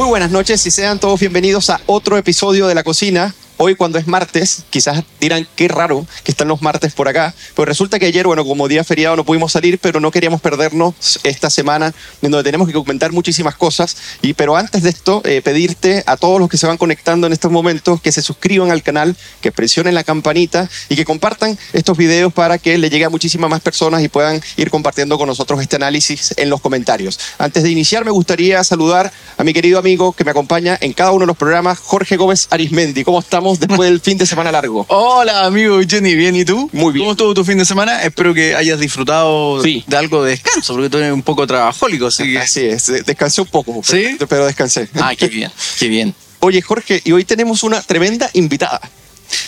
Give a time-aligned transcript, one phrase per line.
[0.00, 3.34] Muy buenas noches y sean todos bienvenidos a otro episodio de La Cocina.
[3.62, 7.66] Hoy cuando es martes, quizás dirán qué raro que están los martes por acá, pero
[7.66, 11.50] resulta que ayer, bueno, como día feriado no pudimos salir, pero no queríamos perdernos esta
[11.50, 11.92] semana
[12.22, 13.98] en donde tenemos que comentar muchísimas cosas.
[14.22, 17.34] Y pero antes de esto, eh, pedirte a todos los que se van conectando en
[17.34, 21.98] estos momentos que se suscriban al canal, que presionen la campanita y que compartan estos
[21.98, 25.60] videos para que le llegue a muchísimas más personas y puedan ir compartiendo con nosotros
[25.60, 27.20] este análisis en los comentarios.
[27.36, 31.10] Antes de iniciar, me gustaría saludar a mi querido amigo que me acompaña en cada
[31.10, 33.04] uno de los programas, Jorge Gómez Arismendi.
[33.04, 34.84] ¿Cómo estamos después del fin de semana largo?
[34.88, 36.68] Hola, amigo Jenny, ¿bien y tú?
[36.72, 37.04] Muy bien.
[37.04, 38.02] ¿Cómo estuvo tu fin de semana?
[38.04, 39.82] Espero que hayas disfrutado Sí.
[39.86, 42.38] de algo de descanso, porque tú eres un poco trabajólico, así que...
[42.38, 44.14] Así es, de- descansé un poco, ¿Sí?
[44.18, 44.88] pero, pero descansé.
[45.00, 46.14] Ah, qué bien, qué bien.
[46.40, 48.80] Oye, Jorge, y hoy tenemos una tremenda invitada.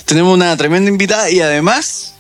[0.05, 2.12] Tenemos una tremenda invitada y además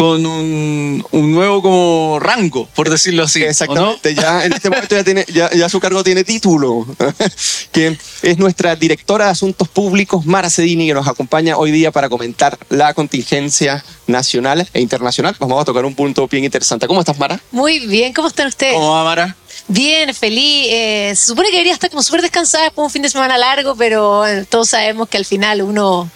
[0.00, 3.44] con un, un nuevo como rango, por decirlo así.
[3.44, 6.86] Exactamente, ya en este momento ya, tiene, ya, ya su cargo tiene título,
[7.70, 12.08] que es nuestra directora de Asuntos Públicos, Mara Cedini, que nos acompaña hoy día para
[12.08, 15.36] comentar la contingencia nacional e internacional.
[15.38, 16.86] Vamos a tocar un punto bien interesante.
[16.86, 17.38] ¿Cómo estás, Mara?
[17.50, 18.72] Muy bien, ¿cómo están ustedes?
[18.72, 19.36] ¿Cómo va, Mara?
[19.68, 20.66] Bien, feliz.
[20.70, 23.36] Eh, se supone que debería estar como súper descansada después de un fin de semana
[23.36, 26.10] largo, pero eh, todos sabemos que al final uno,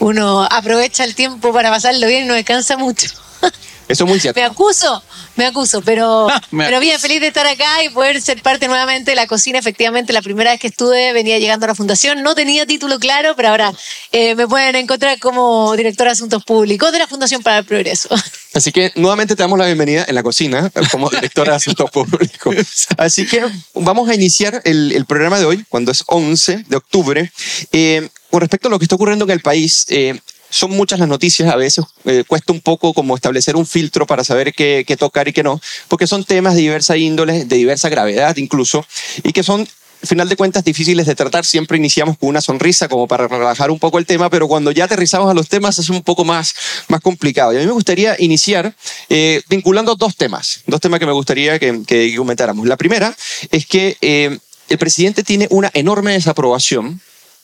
[0.00, 3.08] uno aprovecha el tiempo para pasarlo bien y no descansa mucho.
[3.88, 4.38] Eso es muy cierto.
[4.38, 5.02] Me acuso,
[5.36, 9.12] me acuso, pero, Me pero bien, feliz de estar acá y poder ser parte nuevamente
[9.12, 9.58] de la cocina.
[9.58, 13.34] Efectivamente, la primera vez que estuve venía llegando a la fundación, no tenía título claro,
[13.34, 13.72] pero ahora
[14.12, 18.10] eh, me pueden encontrar como directora de Asuntos Públicos de la Fundación para el Progreso.
[18.52, 22.88] Así que nuevamente te damos la bienvenida en la cocina como directora de Asuntos Públicos.
[22.98, 23.42] Así que
[23.72, 27.32] vamos a iniciar el, el programa de hoy, cuando es 11 de octubre.
[27.72, 30.18] Eh, con respecto a lo que está ocurriendo en el país, eh,
[30.50, 34.24] son muchas las noticias, a veces eh, cuesta un poco como establecer un filtro para
[34.24, 37.88] saber qué, qué tocar y qué no, porque son temas de diversa índole, de diversa
[37.88, 38.84] gravedad incluso,
[39.22, 39.68] y que son
[40.00, 41.44] al final de cuentas difíciles de tratar.
[41.44, 44.84] Siempre iniciamos con una sonrisa como para relajar un poco el tema, pero cuando ya
[44.84, 46.54] aterrizamos a los temas es un poco más,
[46.88, 47.52] más complicado.
[47.52, 48.74] Y a mí me gustaría iniciar
[49.08, 52.66] eh, vinculando dos temas, dos temas que me gustaría que, que comentáramos.
[52.66, 53.16] La primera
[53.50, 54.38] es que eh,
[54.68, 57.00] el presidente tiene una enorme desaprobación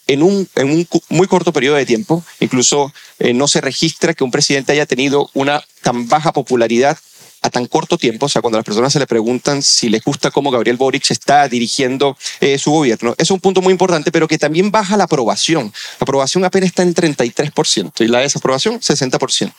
[0.07, 2.25] en un, en un muy corto periodo de tiempo.
[2.41, 6.99] Incluso eh, no se registra que un presidente haya tenido una tan baja popularidad
[7.45, 10.31] a tan corto tiempo, o sea, cuando las personas se le preguntan si les gusta
[10.31, 14.39] cómo Gabriel Boric está dirigiendo eh, su gobierno, es un punto muy importante, pero que
[14.39, 15.67] también baja la aprobación.
[15.67, 19.53] La aprobación apenas está en 33% y la desaprobación 60%.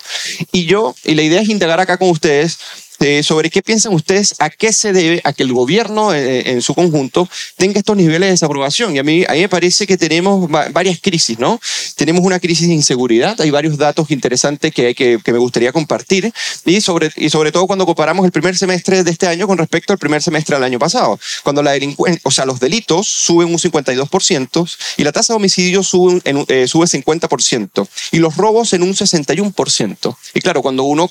[0.51, 2.57] Y yo, y la idea es indagar acá con ustedes
[2.99, 6.61] eh, sobre qué piensan ustedes, a qué se debe a que el gobierno eh, en
[6.61, 8.95] su conjunto tenga estos niveles de desaprobación.
[8.95, 11.59] Y a mí, a me parece que tenemos va- varias crisis, ¿no?
[11.95, 16.31] Tenemos una crisis de inseguridad, hay varios datos interesantes que, que, que me gustaría compartir,
[16.65, 19.93] y sobre, y sobre todo cuando comparamos el primer semestre de este año con respecto
[19.93, 25.33] al primer semestre del año pasado, cuando los delitos suben un 52% y la tasa
[25.33, 30.15] de homicidio sube, en eh, sube 50% y los robos en un 61%.
[30.33, 31.07] Y claro, cuando uno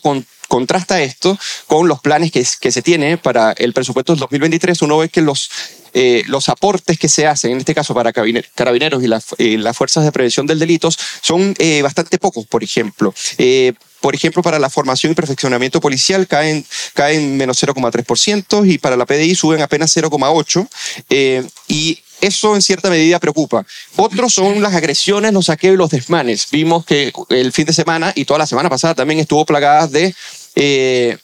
[0.49, 5.09] contrasta esto con los planes que, se tiene para el presupuesto del 2023, uno ve
[5.09, 5.51] que los,
[5.95, 9.57] eh, los aportes que se hacen, en este caso para carabiner- carabineros y, las- y
[9.57, 13.15] las fuerzas de prevención del delitos, son eh, bastante pocos, por ejemplo.
[13.39, 18.97] Eh, por ejemplo, para la formación y perfeccionamiento policial caen, caen menos 0,3% y para
[18.97, 20.69] la PDI suben apenas 0,8%.
[21.09, 23.65] eh, y eso en cierta medida preocupa.
[23.97, 26.49] Otros son las agresiones, los saqueos y los desmanes.
[26.51, 30.15] Vimos que el fin de semana y toda la semana pasada también estuvo plagada de...
[30.57, 31.17] eh,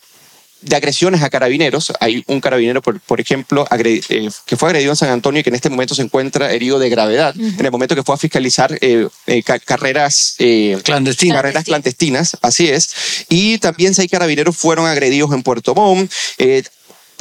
[0.63, 1.91] de agresiones a carabineros.
[2.01, 5.49] Hay un carabinero, por, por ejemplo, eh, que fue agredido en San Antonio y que
[5.49, 8.77] en este momento se encuentra herido de gravedad, en el momento que fue a fiscalizar
[8.83, 11.35] eh, eh, ca- carreras eh, Clandestino.
[11.35, 12.91] carreras clandestinas, así es.
[13.31, 16.13] Y también seis carabineros fueron agredidos en Puerto Montt.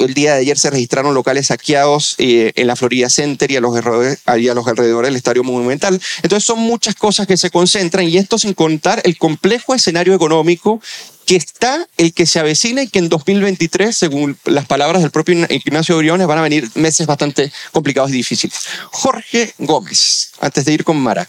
[0.00, 3.60] El día de ayer se registraron locales saqueados eh, en la Florida Center y a,
[3.60, 6.00] los a los alrededores del Estadio Monumental.
[6.22, 10.80] Entonces son muchas cosas que se concentran y esto sin contar el complejo escenario económico
[11.26, 15.46] que está el que se avecina y que en 2023, según las palabras del propio
[15.48, 18.58] Ignacio Briones, van a venir meses bastante complicados y difíciles.
[18.90, 21.28] Jorge Gómez, antes de ir con Mara,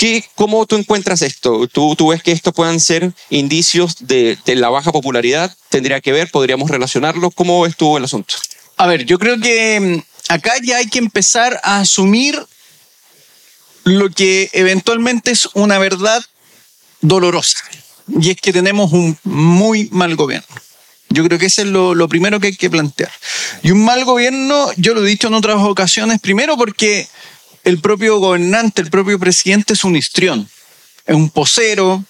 [0.00, 1.68] ¿Qué, ¿Cómo tú encuentras esto?
[1.68, 5.54] ¿Tú, ¿Tú ves que esto puedan ser indicios de, de la baja popularidad?
[5.68, 6.30] ¿Tendría que ver?
[6.30, 7.30] ¿Podríamos relacionarlo?
[7.30, 8.34] ¿Cómo tú el asunto?
[8.78, 12.42] A ver, yo creo que mm, acá ya hay que empezar a asumir
[13.84, 16.24] lo que eventualmente es una verdad
[17.02, 17.58] dolorosa.
[18.08, 20.48] Y es que tenemos un muy mal gobierno.
[21.10, 23.12] Yo creo que ese es lo, lo primero que hay que plantear.
[23.62, 27.06] Y un mal gobierno, yo lo he dicho en otras ocasiones, primero porque
[27.64, 30.48] el propio gobernante, el propio presidente es un histrión,
[31.06, 32.04] es un posero,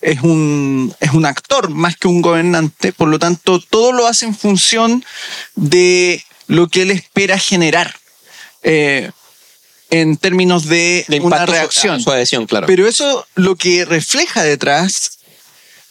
[0.00, 4.26] es un, es un actor más que un gobernante, por lo tanto, todo lo hace
[4.26, 5.04] en función
[5.54, 7.94] de lo que él espera generar.
[8.62, 9.10] Eh,
[9.90, 11.96] en términos de, De una su- reacción.
[11.96, 12.66] a su adhesión, claro.
[12.66, 15.18] Pero eso lo que refleja detrás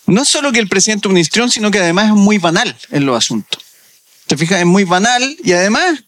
[0.07, 2.75] no es solo que el presidente es un histrión, sino que además es muy banal
[2.91, 3.61] en los asuntos.
[4.27, 4.59] ¿Te fijas?
[4.59, 6.03] Es muy banal y además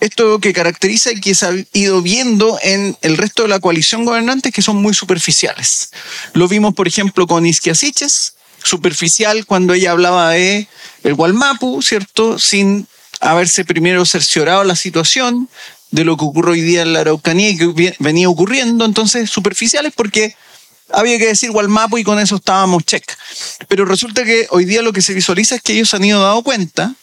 [0.00, 4.04] esto que caracteriza y que se ha ido viendo en el resto de la coalición
[4.04, 5.90] gobernante que son muy superficiales.
[6.32, 10.68] Lo vimos, por ejemplo, con Isquia Siches, superficial cuando ella hablaba de
[11.02, 12.38] el Gualmapu, ¿cierto?
[12.38, 12.86] Sin
[13.20, 15.48] haberse primero cerciorado la situación
[15.90, 18.84] de lo que ocurre hoy día en la Araucanía y que venía ocurriendo.
[18.84, 20.34] Entonces, superficiales porque
[20.90, 23.04] había que decir Gualmapu y con eso estábamos check.
[23.68, 26.42] Pero resulta que hoy día lo que se visualiza es que ellos han ido dando
[26.42, 26.94] cuenta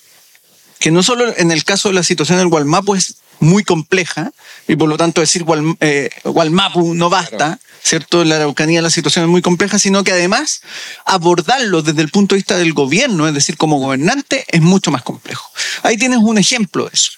[0.82, 4.32] que no solo en el caso de la situación del Gualmapu es muy compleja
[4.68, 8.22] y por lo tanto decir Gual- eh, Gualmapu no basta, ¿cierto?
[8.22, 10.62] En la Araucanía la situación es muy compleja, sino que además
[11.06, 15.02] abordarlo desde el punto de vista del gobierno, es decir, como gobernante, es mucho más
[15.04, 15.50] complejo.
[15.84, 17.12] Ahí tienes un ejemplo de eso.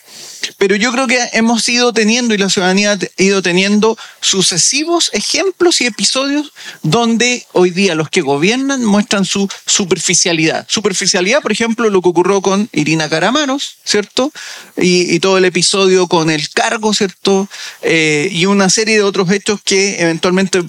[0.57, 5.81] Pero yo creo que hemos ido teniendo y la ciudadanía ha ido teniendo sucesivos ejemplos
[5.81, 10.65] y episodios donde hoy día los que gobiernan muestran su superficialidad.
[10.69, 14.31] Superficialidad, por ejemplo, lo que ocurrió con Irina Caramanos, ¿cierto?
[14.77, 17.47] Y, todo el episodio con el cargo, ¿cierto?
[17.81, 20.63] Eh, y una serie de otros hechos que eventualmente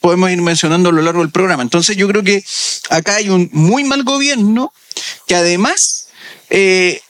[0.00, 1.62] podemos ir mencionando a lo largo del programa.
[1.62, 2.44] Entonces yo creo que
[2.90, 4.72] acá hay un muy mal gobierno
[5.26, 6.08] que además
[6.50, 7.00] eh,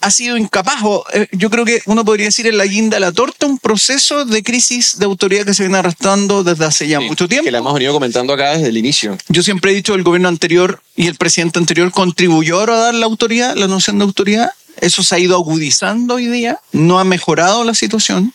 [0.00, 3.00] ha sido incapaz, o, eh, yo creo que uno podría decir en la guinda de
[3.00, 7.00] la torta, un proceso de crisis de autoridad que se viene arrastrando desde hace ya
[7.00, 7.44] mucho tiempo.
[7.44, 9.16] Que la hemos venido comentando acá desde el inicio.
[9.28, 13.06] Yo siempre he dicho el gobierno anterior y el presidente anterior contribuyó a dar la
[13.06, 14.52] autoridad, la noción de autoridad.
[14.80, 18.32] Eso se ha ido agudizando hoy día, no ha mejorado la situación.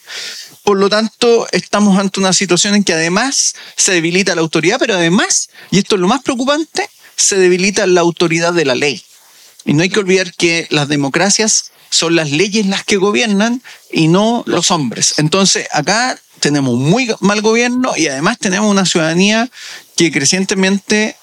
[0.63, 4.93] Por lo tanto, estamos ante una situación en que además se debilita la autoridad, pero
[4.93, 9.03] además, y esto es lo más preocupante, se debilita la autoridad de la ley.
[9.65, 13.61] Y no hay que olvidar que las democracias son las leyes las que gobiernan
[13.91, 15.15] y no los hombres.
[15.17, 19.49] Entonces, acá tenemos muy mal gobierno y además tenemos una ciudadanía
[19.95, 21.15] que crecientemente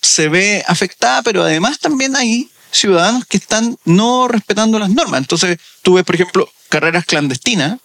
[0.00, 5.20] se ve afectada, pero además también hay ciudadanos que están no respetando las normas.
[5.20, 7.78] Entonces, tú ves, por ejemplo, carreras clandestinas,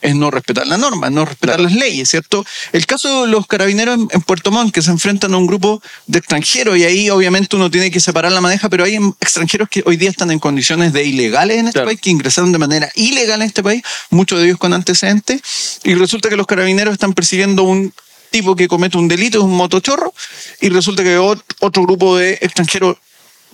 [0.00, 2.44] es no respetar la norma, no respetar las leyes, ¿cierto?
[2.72, 6.18] El caso de los carabineros en, Puerto Montt, que se enfrentan a un grupo de
[6.20, 9.82] extranjeros, y ahí obviamente uno tiene que separar la maneja, pero hay em- extranjeros que
[9.86, 11.88] hoy día están en condiciones de ilegales en este Claro.
[11.88, 15.40] país, que ingresaron de manera ilegal en este país, muchos de ellos con antecedentes,
[15.84, 17.92] y resulta que los carabineros están persiguiendo un
[18.30, 20.12] tipo que comete un delito, es un motochorro,
[20.60, 22.98] y resulta que ot- otro grupo de extranjeros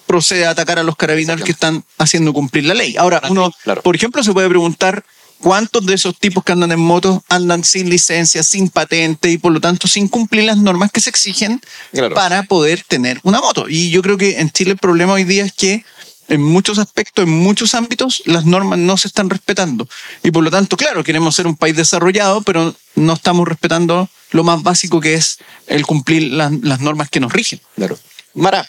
[0.07, 2.97] procede a atacar a los carabineros que están haciendo cumplir la ley.
[2.99, 3.81] Ahora, uno, Claro.
[3.83, 5.03] por ejemplo, se puede preguntar
[5.45, 9.53] cuántos de esos tipos que andan en motos andan sin licencia, sin patente y por
[9.53, 11.61] lo tanto sin cumplir las normas que se exigen
[11.93, 12.15] Claro.
[12.15, 13.67] para poder tener una moto.
[13.69, 15.85] Y yo creo que en Chile el problema hoy día es que
[16.29, 19.87] en muchos aspectos, en muchos ámbitos, las normas no se están respetando.
[20.23, 24.45] Y por lo tanto, claro, queremos ser un país desarrollado, pero no estamos respetando lo
[24.45, 25.37] más básico que es
[25.67, 27.61] el cumplir las, las normas que nos rigen.
[27.77, 27.99] Claro.
[28.33, 28.67] Mara,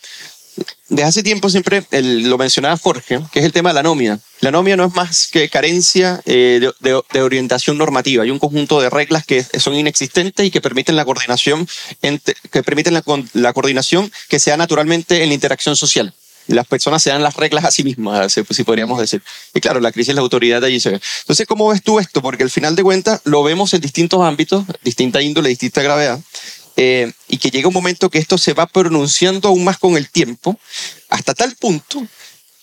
[0.88, 4.20] desde hace tiempo siempre lo mencionaba Jorge, que es el tema de la nómina.
[4.42, 8.24] La nómina no es más que carencia eh, de, de- de orientación normativa.
[8.24, 11.68] Hay un conjunto de reglas que son inexistentes y que permiten la coordinación,
[12.02, 16.14] entre- que permiten la, coordinación que sea naturalmente en la interacción social.
[16.48, 19.24] Las personas se dan las reglas a sí mismas, si podríamos decir.
[19.56, 21.02] Y claro, la crisis de la autoridad allí se ve.
[21.22, 22.22] Entonces, ¿cómo ves tú esto?
[22.22, 26.20] Porque al final de cuentas lo vemos en distintos ámbitos, distinta índole, distinta gravedad.
[26.78, 30.10] Eh, y que llega un momento que esto se va pronunciando aún más con el
[30.10, 30.60] tiempo,
[31.10, 32.06] hasta tal punto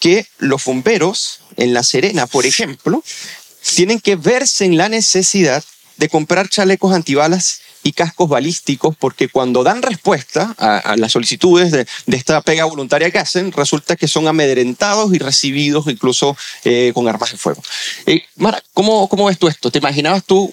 [0.00, 3.02] que los bomberos en La Serena, por ejemplo,
[3.74, 5.64] tienen que verse en la necesidad
[5.96, 11.86] de comprar chalecos antibalas y cascos balísticos porque cuando dan respuesta a, las solicitudes de,
[12.06, 17.08] de esta pega voluntaria que hacen, resulta que son amedrentados y recibidos incluso eh, con
[17.08, 17.62] armas de fuego.
[18.06, 19.70] Eh, Mara, ¿cómo, ¿cómo ves tú esto?
[19.70, 20.52] ¿Te imaginabas tú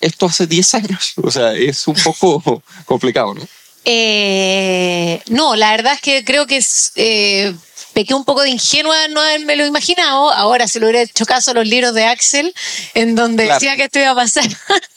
[0.00, 1.12] esto hace 10 años?
[1.22, 3.46] O sea, es un poco complicado, ¿no?
[3.84, 7.54] Eh, no, la verdad es que creo que es, eh,
[7.92, 10.30] pequé un poco de ingenua no haberme lo imaginado.
[10.32, 12.54] Ahora se lo hubiera hecho caso a los libros de Axel,
[12.94, 13.58] en donde Claro.
[13.60, 14.44] decía que esto iba a pasar.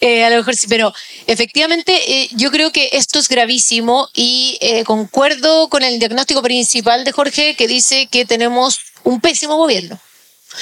[0.00, 0.94] Eh, a lo mejor sí, pero
[1.26, 7.04] efectivamente eh, yo creo que esto es gravísimo y eh, concuerdo con el diagnóstico principal
[7.04, 10.00] de Jorge que dice que tenemos un pésimo gobierno.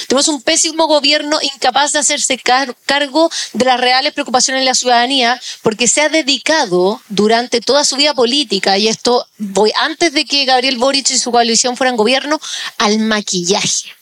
[0.06, 4.74] Tenemos un pésimo gobierno incapaz de hacerse car- cargo de las reales preocupaciones de la
[4.74, 9.26] ciudadanía porque se ha dedicado durante toda su vida política, y esto
[9.76, 12.40] antes de que Gabriel Boric y su coalición fueran gobierno,
[12.78, 13.92] al maquillaje.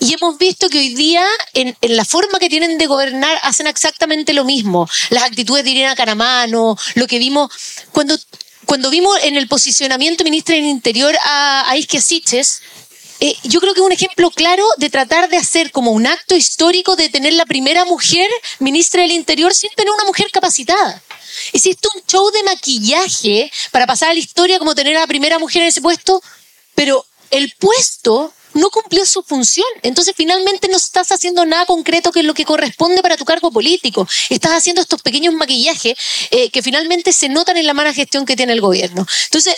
[0.00, 3.66] Y hemos visto que hoy día, en, en la forma que tienen de gobernar, hacen
[3.66, 4.88] exactamente lo mismo.
[5.10, 7.50] Las actitudes de Irina Caramano, lo que vimos
[7.92, 8.18] cuando,
[8.66, 12.62] cuando vimos en el posicionamiento ministra del Interior a, a Siches,
[13.24, 16.36] eh, yo creo que es un ejemplo claro de tratar de hacer como un acto
[16.36, 18.28] histórico de tener la primera mujer
[18.58, 21.02] ministra del Interior sin tener una mujer capacitada.
[21.54, 25.38] Hiciste un show de maquillaje para pasar a la historia como tener a la primera
[25.38, 26.22] mujer en ese puesto,
[26.74, 29.66] pero el puesto no cumplió su función.
[29.82, 33.50] Entonces finalmente no estás haciendo nada concreto que es lo que corresponde para tu cargo
[33.50, 34.06] político.
[34.28, 35.96] Estás haciendo estos pequeños maquillajes
[36.30, 39.06] eh, que finalmente se notan en la mala gestión que tiene el gobierno.
[39.24, 39.56] Entonces,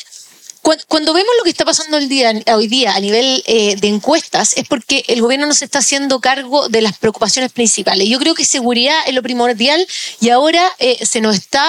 [0.89, 4.67] cuando vemos lo que está pasando día, hoy día a nivel eh, de encuestas, es
[4.67, 8.09] porque el gobierno no se está haciendo cargo de las preocupaciones principales.
[8.09, 9.87] Yo creo que seguridad es lo primordial
[10.21, 11.65] y ahora eh, se nos está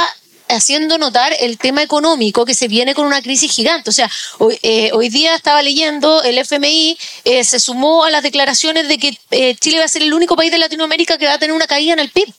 [0.50, 3.90] haciendo notar el tema económico que se viene con una crisis gigante.
[3.90, 6.98] O sea, hoy, eh, día estaba leyendo, el FMI
[7.44, 10.58] se sumó a las declaraciones de que Chile va a ser el único país de
[10.58, 12.34] Latinoamérica que va a tener una caída en el PIB.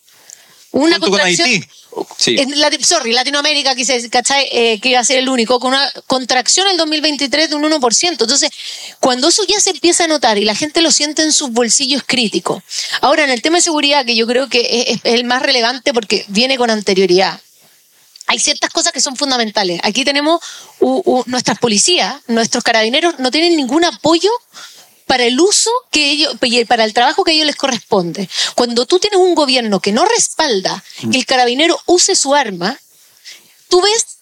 [0.72, 1.48] Una contracción.
[2.16, 2.36] Sí.
[2.82, 4.48] sorry, Latinoamérica, quise, ¿cachai?
[4.52, 7.64] Eh, que iba a ser el único, con una contracción en el 2023 de un
[7.64, 8.08] 1%.
[8.10, 8.50] Entonces,
[9.00, 12.02] cuando eso ya se empieza a notar y la gente lo siente en sus bolsillos
[12.06, 12.62] críticos.
[13.00, 16.24] Ahora, en el tema de seguridad, que yo creo que es, el más relevante porque
[16.28, 17.40] viene con anterioridad
[18.30, 19.80] hay ciertas cosas que son fundamentales.
[19.84, 20.42] Aquí tenemos
[21.24, 24.30] nuestras policías, nuestros carabineros no tienen ningún apoyo
[25.08, 26.36] para el uso que ellos,
[26.68, 28.28] para el trabajo que a ellos les corresponde.
[28.54, 32.78] Cuando tú tienes un gobierno que no respalda que el carabinero use su arma,
[33.68, 34.18] tú ves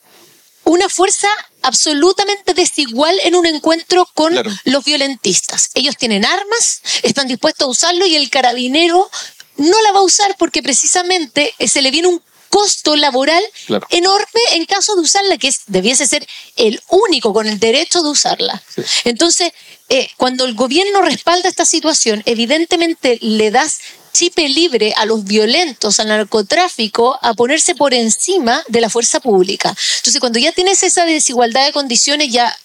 [0.64, 1.28] una fuerza
[1.62, 5.70] absolutamente desigual en un encuentro con los violentistas.
[5.74, 9.10] Ellos tienen armas, están dispuestos a usarlo y el carabinero
[9.56, 12.22] no la va a usar porque precisamente se le viene un
[12.56, 13.42] costo laboral
[13.90, 18.08] enorme en caso de usarla, que es, debiese ser el único con el derecho de
[18.08, 18.62] usarla.
[19.04, 19.52] Entonces,
[19.90, 23.80] eh, cuando el gobierno respalda esta situación, evidentemente le das
[24.14, 29.76] chipe libre a los violentos, al narcotráfico, a ponerse por encima de la fuerza pública.
[29.98, 32.56] Entonces, cuando ya tienes esa desigualdad de condiciones, ya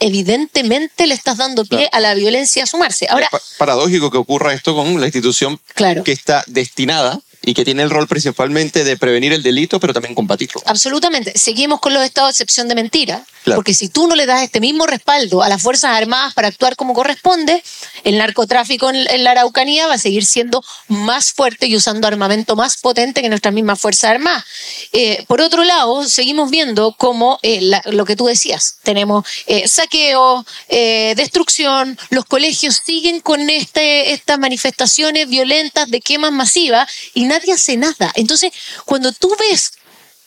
[0.00, 3.08] evidentemente le estás dando pie a la violencia a sumarse.
[3.10, 7.82] Ahora, es paradójico que ocurra esto con la institución que está destinada y que tiene
[7.82, 10.60] el rol principalmente de prevenir el delito, pero también combatirlo.
[10.66, 11.36] Absolutamente.
[11.36, 14.60] Seguimos con los estados de excepción de mentira, porque si tú no le das este
[14.60, 17.62] mismo respaldo a las Fuerzas Armadas para actuar como corresponde,
[18.04, 22.78] el narcotráfico en, la Araucanía va a seguir siendo más fuerte y usando armamento más
[22.78, 24.44] potente que nuestras mismas Fuerzas Armadas.
[24.92, 30.44] Eh, por otro lado, seguimos viendo cómo eh, lo que tú decías, tenemos eh, saqueo,
[30.68, 37.76] destrucción, los colegios siguen con este, estas manifestaciones violentas de quemas masivas y nadie hace
[37.76, 38.12] nada.
[38.14, 38.52] Entonces,
[38.84, 39.72] cuando tú ves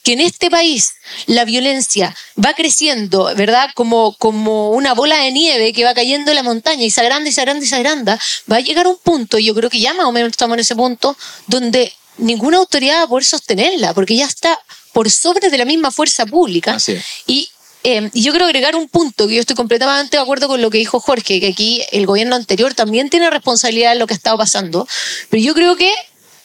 [0.04, 0.94] que en este país
[1.26, 3.70] la violencia va creciendo, ¿verdad?
[3.76, 7.30] Como, como una bola de nieve que va cayendo en la montaña y se agranda
[7.30, 9.80] y se agranda y se agranda, va a llegar un punto, y yo creo que
[9.80, 13.94] ya más o menos estamos en ese punto, donde ninguna autoridad va a poder sostenerla,
[13.94, 14.58] porque ya está
[14.94, 16.78] por sobre de la misma fuerza pública.
[17.26, 17.50] Y
[17.84, 20.70] eh, y yo quiero agregar un punto que yo estoy completamente de acuerdo con lo
[20.70, 24.18] que dijo Jorge, que aquí el gobierno anterior también tiene responsabilidad en lo que ha
[24.18, 24.88] estado pasando,
[25.30, 25.94] pero yo creo que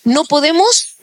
[0.05, 0.97] no podemos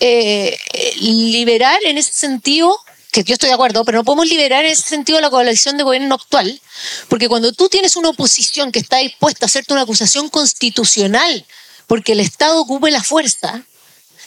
[0.00, 0.58] eh,
[1.00, 2.76] liberar en ese sentido,
[3.12, 5.84] que yo estoy de acuerdo, pero no podemos liberar en ese sentido la coalición de
[5.84, 6.60] gobierno actual,
[7.08, 11.46] porque cuando tú tienes una oposición que está dispuesta a hacerte una acusación constitucional
[11.86, 13.62] porque el Estado ocupe la fuerza,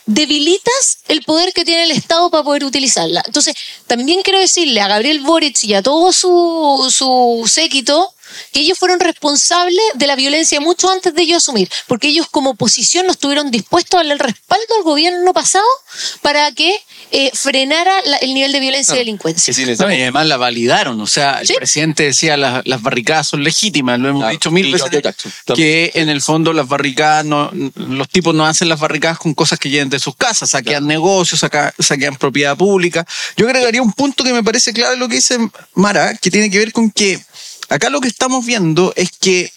[0.06, 3.24] debilitas el poder que tiene el Estado para poder utilizarla.
[3.26, 3.56] Entonces,
[3.88, 8.14] también quiero decirle a Gabriel Boric y a todo su, su séquito
[8.52, 12.52] que ellos fueron responsables de la violencia mucho antes de ellos asumir, porque ellos como
[12.52, 15.66] oposición no estuvieron dispuestos a darle el respaldo al gobierno pasado
[16.22, 16.76] para que
[17.12, 19.54] eh, frenara el nivel de violencia y delincuencia.
[19.58, 24.10] y además la validaron, o sea, el presidente decía las, las barricadas son legítimas, lo
[24.10, 24.90] hemos dicho mil veces,
[25.56, 29.60] que en el fondo las barricadas, no, los tipos no hacen las barricadas con cosas
[29.60, 31.44] que lleguen de sus casas, saquean negocios,
[31.80, 33.06] saquean propiedad pública.
[33.36, 35.38] Yo agregaría un punto que me parece clave lo que dice
[35.74, 37.20] Mara, que tiene que ver con que
[37.70, 39.52] Acá lo que estamos viendo es que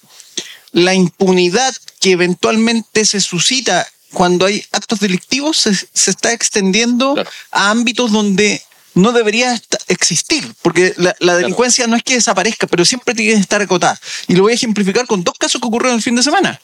[0.73, 7.15] la impunidad que eventualmente se suscita cuando hay actos delictivos se, está extendiendo
[7.51, 8.63] a ámbitos donde
[8.95, 13.63] no debería existir, porque la, delincuencia no es que desaparezca, pero siempre tiene que estar
[13.63, 13.99] acotada.
[14.27, 16.61] Y lo voy a ejemplificar con dos casos que ocurrieron el fin de semana.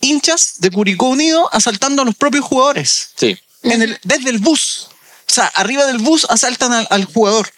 [0.00, 3.10] Hinchas de Curicó Unido asaltando a los propios jugadores.
[3.16, 3.38] Sí.
[3.62, 4.88] desde el bus.
[5.28, 7.48] O sea, arriba del bus asaltan al, al jugador.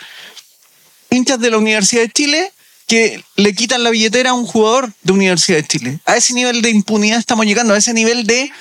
[1.08, 2.52] Hinchas de la Universidad de Chile
[2.92, 6.00] que le quitan la billetera a un jugador de Universidad de Chile.
[6.04, 8.52] A ese nivel de impunidad estamos llegando, a ese nivel de,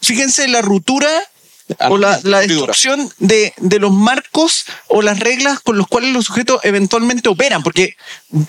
[0.00, 1.10] fíjense, la ruptura
[1.90, 7.28] o la, destrucción de, los marcos o las reglas con los cuales los sujetos eventualmente
[7.28, 7.96] operan, porque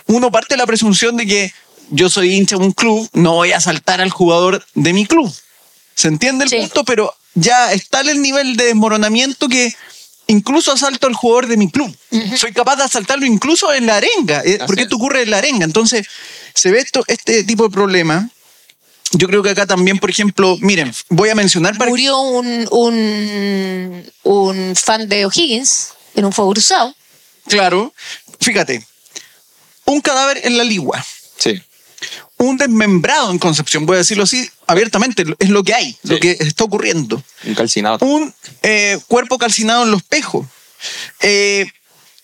[0.05, 1.53] uno parte de la presunción de que
[1.89, 5.29] yo soy hincha de un club, no voy a saltar al jugador de mi club.
[5.93, 6.85] ¿Se entiende el punto?
[6.85, 9.75] Pero ya está el nivel de desmoronamiento que
[10.27, 11.96] incluso asalto al jugador de mi club.
[12.38, 14.41] Soy capaz de asaltarlo incluso en la arenga.
[14.44, 15.65] Eh, ¿Por qué esto ocurre en la arenga?
[15.65, 16.08] Entonces,
[16.53, 18.29] se ve esto, este tipo de problema.
[19.12, 24.12] Yo creo que acá también, por ejemplo, miren, voy a mencionar para Murió un, un,
[24.24, 26.94] un fan de O'Higgins en un fuego cruzado.
[27.48, 27.94] Claro,
[28.39, 28.86] fíjate,
[29.86, 31.05] un cadáver en la ligua,
[31.38, 31.62] Sí.
[32.38, 36.32] Un desmembrado en Concepción, voy a decirlo así abiertamente, es lo que hay, lo que
[36.39, 37.22] está ocurriendo.
[37.46, 38.06] Un calcinado.
[38.06, 40.46] Un eh, cuerpo calcinado en los pejos.
[41.22, 41.65] Eh,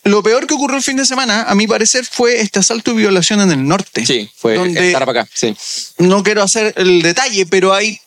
[0.03, 2.96] lo peor que ocurrió el fin de semana, a mi parecer, fue este asalto y
[2.96, 4.06] violación en el norte.
[4.06, 5.30] Sí, fue Donde para acá.
[5.34, 5.56] Sí.
[6.00, 8.00] no quiero hacer el detalle, pero hay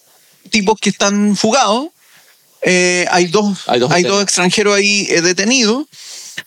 [0.51, 1.89] tipos que están fugados.
[2.63, 5.87] eh, hay, dos, Hay dos hay dos extranjeros ahí detenidos.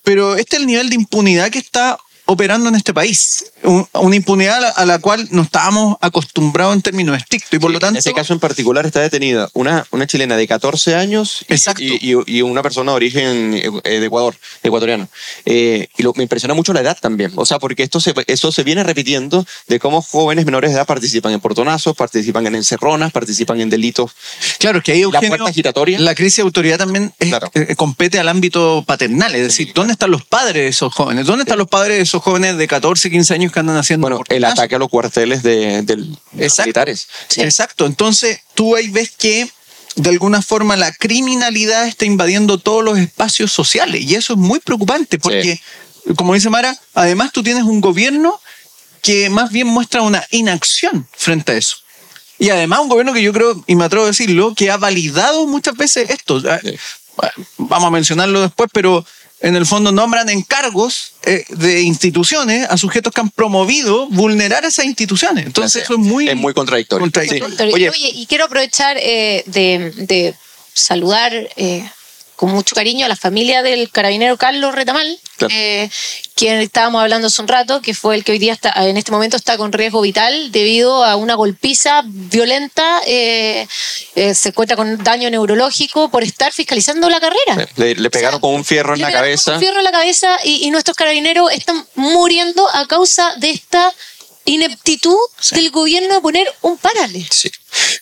[0.04, 3.46] Pero este es el nivel de impunidad que está operando en este país.
[3.64, 7.52] Un- una impunidad a la, cual no estábamos acostumbrados en términos estrictos.
[7.54, 10.48] Y por lo En tanto, ese caso en particular está detenida una, una chilena de
[10.48, 11.46] 14 años
[11.80, 13.54] y, una persona de origen
[13.84, 15.08] eh, de Ecuador, ecuatoriano.
[15.46, 17.32] Eh, y lo- me impresiona mucho la edad también.
[17.36, 20.86] O sea, porque esto se, eso se viene repitiendo de cómo jóvenes menores de edad
[20.86, 24.12] participan en portonazos, participan en encerronas, participan en delitos.
[24.60, 26.00] claro, que ahí La puerta giratoria.
[26.00, 27.50] la crisis de autoridad también es- Claro.
[27.54, 29.34] eh, compete al ámbito paternal.
[29.36, 31.26] Es decir, ¿dónde están los padres de esos jóvenes?
[31.26, 34.24] ¿Dónde están los padres de esos jóvenes de 14, 15 años que andan haciendo Bueno,
[34.30, 37.08] el ataque a los cuarteles de, los militares.
[37.28, 37.42] Sí.
[37.42, 37.86] Exacto.
[37.86, 39.50] Entonces, tú ahí ves que
[39.96, 44.60] de alguna forma la criminalidad está invadiendo todos los espacios sociales y eso es muy
[44.60, 45.60] preocupante porque,
[46.16, 48.40] como dice Mara, además tú tienes un gobierno
[49.02, 51.78] que más bien muestra una inacción frente a eso.
[52.40, 55.48] Y además un gobierno que yo creo, y me atrevo a decirlo, que ha validado
[55.48, 56.42] muchas veces esto.
[56.48, 56.78] Ah, Sí.
[57.58, 59.06] Vamos a mencionarlo después, pero
[59.40, 64.86] en el fondo nombran encargos eh, de instituciones a sujetos que han promovido vulnerar esas
[64.86, 65.46] instituciones.
[65.46, 67.02] Entonces eso es muy, Es muy contradictorio.
[67.04, 67.56] contradictorio.
[67.56, 67.64] Sí.
[67.74, 70.34] Oye, Oye, y quiero aprovechar eh, de, de
[70.74, 71.88] saludar eh,
[72.38, 75.54] con mucho cariño a la familia del carabinero Carlos Retamal, Claro.
[75.54, 75.90] eh,
[76.36, 79.12] quien estábamos hablando hace un rato, que fue el que hoy día está, en este
[79.12, 83.68] momento está con riesgo vital debido a una golpiza violenta, eh,
[84.16, 87.68] eh, se cuenta con daño neurológico por estar fiscalizando la carrera.
[87.76, 89.52] le, le pegaron O sea, con un fierro en Le la cabeza.
[89.52, 93.50] con Un fierro en la cabeza y, y nuestros carabineros están muriendo a causa de
[93.52, 93.92] esta
[94.48, 95.18] ineptitud
[95.52, 97.28] del gobierno de poner un párale.
[97.30, 97.52] Sí.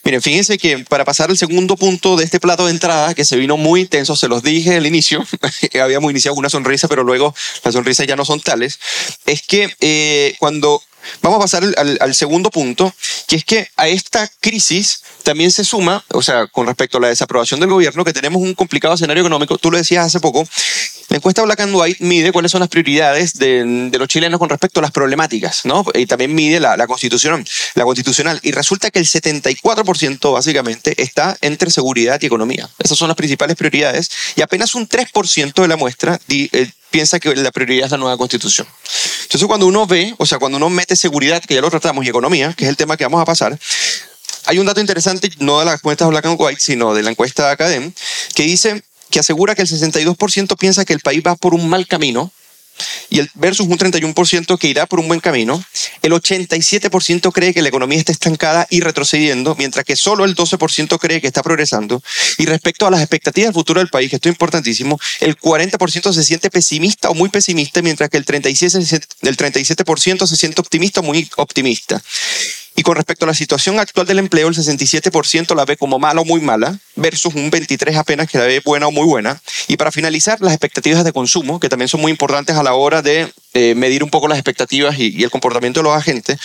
[0.03, 3.35] Miren, fíjense que para pasar al segundo punto de este plato de entrada, que se
[3.35, 5.25] vino muy intenso, se los dije al inicio,
[5.81, 8.79] habíamos iniciado una sonrisa, pero luego las sonrisas ya no son tales,
[9.25, 10.81] es que eh, cuando
[11.21, 11.63] vamos a pasar
[11.99, 12.93] al segundo punto,
[13.27, 17.07] que es que a esta crisis también se suma, o sea, con respecto a la
[17.07, 20.47] desaprobación del gobierno, que tenemos un complicado escenario económico, tú lo decías hace poco,
[21.15, 24.81] la encuesta Black and White mide cuáles son las prioridades de, los chilenos con respecto
[24.81, 25.85] a las problemáticas, ¿no?
[25.93, 28.37] Y también mide la, constitución, la constitucional.
[28.43, 32.69] Y resulta que el 74% básicamente está entre seguridad y economía.
[32.79, 34.09] Esas son las principales prioridades.
[34.35, 38.17] Y apenas un 3% de la muestra eh, piensa que la prioridad es la nueva
[38.17, 38.67] constitución.
[39.23, 42.09] Entonces cuando uno ve, o sea, cuando uno mete seguridad, que ya lo tratamos, y
[42.09, 43.57] economía, que es el tema que vamos a pasar,
[44.47, 47.45] hay un dato interesante, no de la encuesta Black and White, sino de la encuesta
[47.45, 47.93] de Academ,
[48.33, 48.83] que dice
[49.15, 52.33] que asegura que el 62% piensa que el país va por un mal camino
[53.09, 55.63] y el versus un 31% que irá por un buen camino.
[56.01, 60.99] El 87% cree que la economía está estancada y retrocediendo, mientras que solo el 12%
[60.99, 62.03] cree que está progresando.
[62.39, 66.11] Y respecto a las expectativas del futuro del país, que esto es importantísimo, el 40%
[66.11, 70.35] se siente pesimista o muy pesimista, mientras que el 37%, se siente- el 37% se
[70.35, 72.03] siente optimista o muy optimista.
[72.75, 76.21] Y con respecto a la situación actual del empleo, el 67% la ve como mala
[76.21, 79.41] o muy mala, versus un 23% apenas que la ve buena o muy buena.
[79.67, 83.01] Y para finalizar, las expectativas de consumo, que también son muy importantes a la hora
[83.01, 86.37] de eh, medir un poco las expectativas y, el comportamiento de los agentes.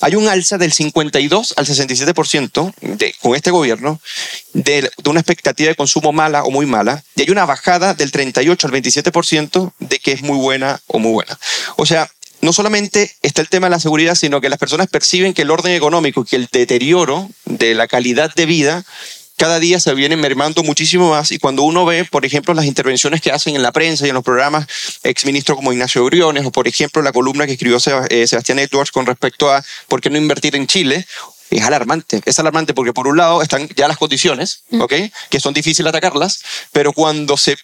[0.00, 4.00] Hay un alza del 52 al 67% de, con este gobierno
[4.54, 7.04] de, de una expectativa de consumo mala o muy mala.
[7.16, 11.12] Y hay una bajada del 38 al 27% de que es muy buena o muy
[11.12, 11.38] buena.
[11.76, 12.08] O sea,
[12.44, 15.50] no solamente está el tema de la seguridad, sino que las personas perciben que el
[15.50, 18.84] orden económico y que el deterioro de la calidad de vida
[19.36, 21.32] cada día se viene mermando muchísimo más.
[21.32, 24.14] Y cuando uno ve, por ejemplo, las intervenciones que hacen en la prensa y en
[24.14, 24.66] los programas
[25.02, 27.78] exministros como Ignacio Briones o, por ejemplo, la columna que escribió
[28.10, 31.06] eh, Sebastián Edwards con respecto a por qué no invertir en Chile,
[31.50, 32.20] es alarmante.
[32.24, 34.92] Es alarmante porque por un lado están ya las condiciones, ¿ok?
[35.30, 37.56] Que son difíciles atacarlas, pero cuando se,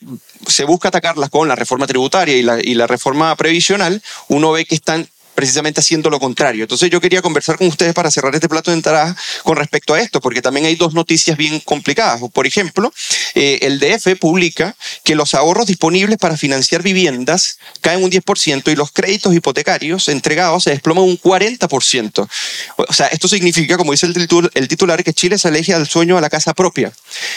[0.47, 4.65] se busca atacarlas con la reforma tributaria y la, y la reforma previsional, uno ve
[4.65, 5.09] que están
[5.41, 6.65] precisamente haciendo lo contrario.
[6.65, 10.01] Entonces yo quería conversar con ustedes para cerrar este plato de entrada con respecto a
[10.01, 12.21] esto, porque también hay dos noticias bien complicadas.
[12.35, 12.93] Por ejemplo,
[13.35, 18.77] eh, el DF publica que los ahorros disponibles para financiar viviendas caen un 10% y
[18.77, 22.29] los créditos hipotecarios entregados se desploman un 40%.
[22.77, 25.89] O sea, esto significa, como dice el titul- el titular, que Chile se aleja del
[25.89, 26.93] sueño a la casa propia.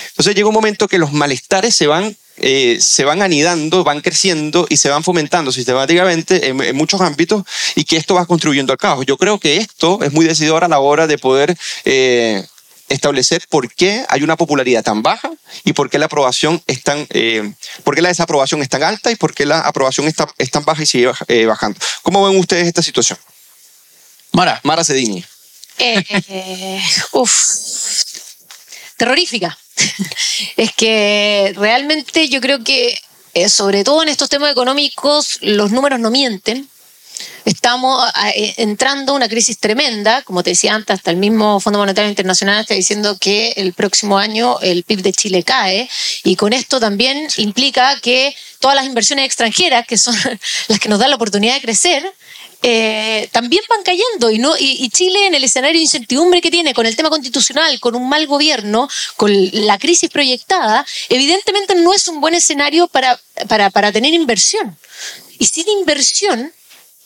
[0.10, 4.66] Entonces llega un momento que los malestares se van eh, se van anidando, van creciendo
[4.70, 7.44] y se van fomentando sistemáticamente en, en muchos ámbitos
[7.76, 9.06] y que esto va contribuyendo al caos.
[9.06, 12.46] Yo creo que esto es muy decidor a la hora de poder eh,
[12.90, 15.32] establecer por qué hay una popularidad tan baja
[15.64, 19.10] y por qué la aprobación es tan, eh, por qué la desaprobación es tan alta
[19.12, 21.80] y por qué la aprobación está, es tan baja y sigue baj- eh, bajando.
[22.02, 23.18] ¿Cómo ven ustedes esta situación?
[24.32, 25.24] Mara, Mara Cedini.
[25.80, 26.82] Eh,
[27.14, 27.34] uf,
[28.98, 29.58] terrorífica.
[30.58, 32.98] es que realmente yo creo que,
[33.34, 36.68] eh, sobre todo en estos temas económicos, los números no mienten.
[37.46, 38.02] Estamos
[38.36, 42.62] eh, entrando una crisis tremenda, como te decía antes, hasta el mismo Fondo Monetario Internacional
[42.62, 45.90] está diciendo que el próximo año el PIB de Chile cae
[46.24, 50.16] y con esto también implica que todas las inversiones extranjeras, que son
[50.68, 52.14] las que nos dan la oportunidad de crecer,
[52.64, 56.50] eh, también van cayendo y, no, y, y Chile en el escenario de incertidumbre que
[56.50, 61.94] tiene con el tema constitucional, con un mal gobierno, con la crisis proyectada, evidentemente no
[61.94, 64.78] es un buen escenario para, para, para tener inversión.
[65.40, 66.52] Y sin inversión...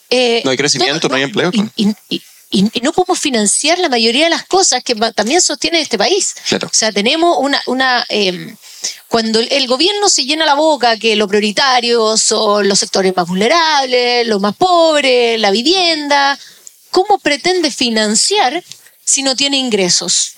[0.10, 1.50] eh, No hay crecimiento, no hay empleo.
[1.54, 5.82] Y, y- y- y- no podemos financiar la mayoría de las cosas que también sostiene
[5.82, 6.36] este país.
[6.48, 6.68] Claro.
[6.68, 7.62] O sea, tenemos una...
[7.66, 8.56] una eh,
[9.08, 14.28] cuando el- gobierno se llena la boca que lo prioritario son los sectores más vulnerables,
[14.28, 16.38] los más pobres, la vivienda,
[16.92, 18.64] ¿cómo pretende financiar
[19.04, 20.34] si no tiene ingresos?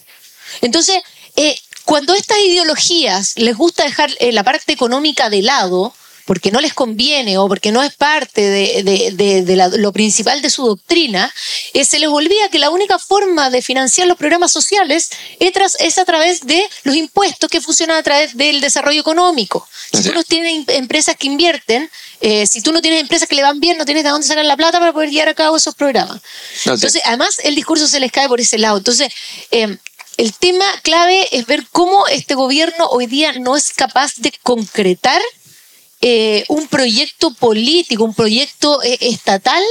[0.61, 1.01] Entonces,
[1.35, 5.93] eh, cuando estas ideologías les gusta dejar eh, la parte económica de lado,
[6.29, 9.91] porque no les conviene o porque no es parte de, de- de- de la- lo
[9.91, 11.33] principal de su doctrina,
[11.73, 15.75] eh, se les olvida que la única forma de financiar los programas sociales es, tras-
[15.79, 19.67] es a través de los impuestos que funcionan a través del desarrollo económico.
[19.91, 21.89] Si tú no tienes im- empresas que invierten,
[22.21, 24.45] eh, si tú no tienes empresas que le van bien, no tienes de dónde sacar
[24.45, 26.21] la plata para poder llevar a cabo esos programas.
[26.75, 28.77] Entonces, además, el discurso se les cae por ese lado.
[28.77, 29.11] Entonces,
[29.49, 29.77] eh,
[30.17, 35.19] el tema clave es ver cómo este gobierno hoy día no es capaz de concretar
[36.01, 39.63] eh, un proyecto político, un proyecto eh, estatal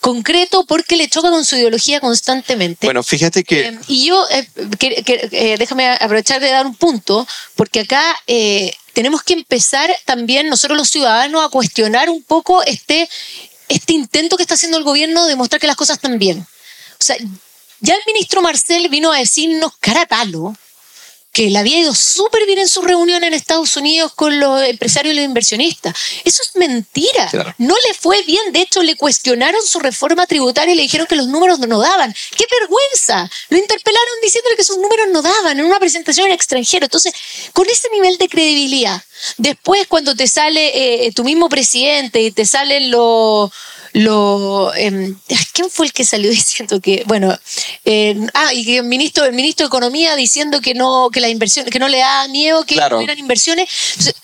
[0.00, 2.86] concreto porque le choca con su ideología constantemente.
[2.86, 3.68] Bueno, fíjate que...
[3.68, 4.24] Eh, y yo,
[4.78, 10.48] que- que- déjame aprovechar de dar un punto, porque acá eh, tenemos que empezar también
[10.48, 13.08] nosotros los ciudadanos a cuestionar un poco este,
[13.68, 16.38] este intento que está haciendo el gobierno de mostrar que las cosas están bien.
[16.40, 17.16] O sea,
[17.80, 20.54] ya el ministro Marcel vino a decirnos cara a palo
[21.34, 25.12] que le había ido súper bien en su reunión en Estados Unidos con los empresarios
[25.12, 25.92] y los inversionistas.
[26.24, 27.28] Eso es mentira.
[27.28, 27.52] Claro.
[27.58, 28.52] No le fue bien.
[28.52, 32.14] De hecho, le cuestionaron su reforma tributaria y le dijeron que los números no daban.
[32.36, 33.28] ¡Qué vergüenza!
[33.48, 36.86] Lo interpelaron diciéndole que sus números no daban en una presentación en extranjero.
[36.86, 37.12] Entonces,
[37.52, 39.02] con ese nivel de credibilidad,
[39.36, 43.50] después cuando te sale eh, tu mismo presidente y te salen los
[43.94, 45.16] lo em,
[45.52, 47.36] quién fue el que salió diciendo que bueno
[47.84, 51.28] eh, ah y que el ministro el ministro de economía diciendo que no que la
[51.28, 52.96] inversión que no le da miedo que Claro.
[52.96, 54.14] no eran inversiones Entonces,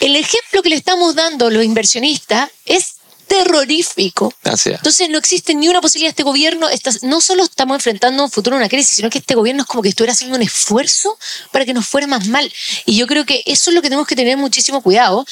[0.00, 2.94] el ejemplo que le estamos dando a los inversionistas es
[3.28, 4.34] terrorífico
[4.76, 6.68] entonces no existe ni una posibilidad de este gobierno.
[6.68, 9.82] está- no solo estamos enfrentando un futuro una crisis, sino que este gobierno es como
[9.82, 11.16] que estuviera haciendo un esfuerzo
[11.50, 12.52] para que nos fuera más mal.
[12.84, 15.24] Y yo creo que eso es lo que tenemos que tener muchísimo cuidado.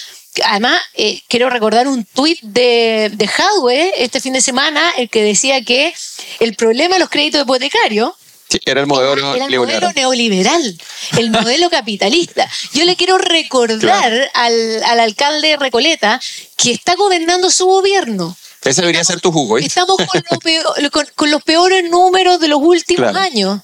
[0.45, 5.23] Además, eh, quiero recordar un tuit de, de Hadwe este fin de semana, el que
[5.23, 5.93] decía que
[6.39, 8.13] el problema de los créditos hipotecarios
[8.49, 9.81] Sí, era el modelo era el neoliberal.
[9.81, 10.79] modelo neoliberal,
[11.19, 12.51] el modelo capitalista.
[12.73, 16.21] Yo le quiero recordar al, al alcalde de Recoleta
[16.57, 18.37] que está gobernando su gobierno.
[18.65, 19.65] Ese debería ser tu jugo, ¿eh?
[19.65, 23.19] Estamos con, lo peor- con- con los peores números de los últimos Claro.
[23.25, 23.61] años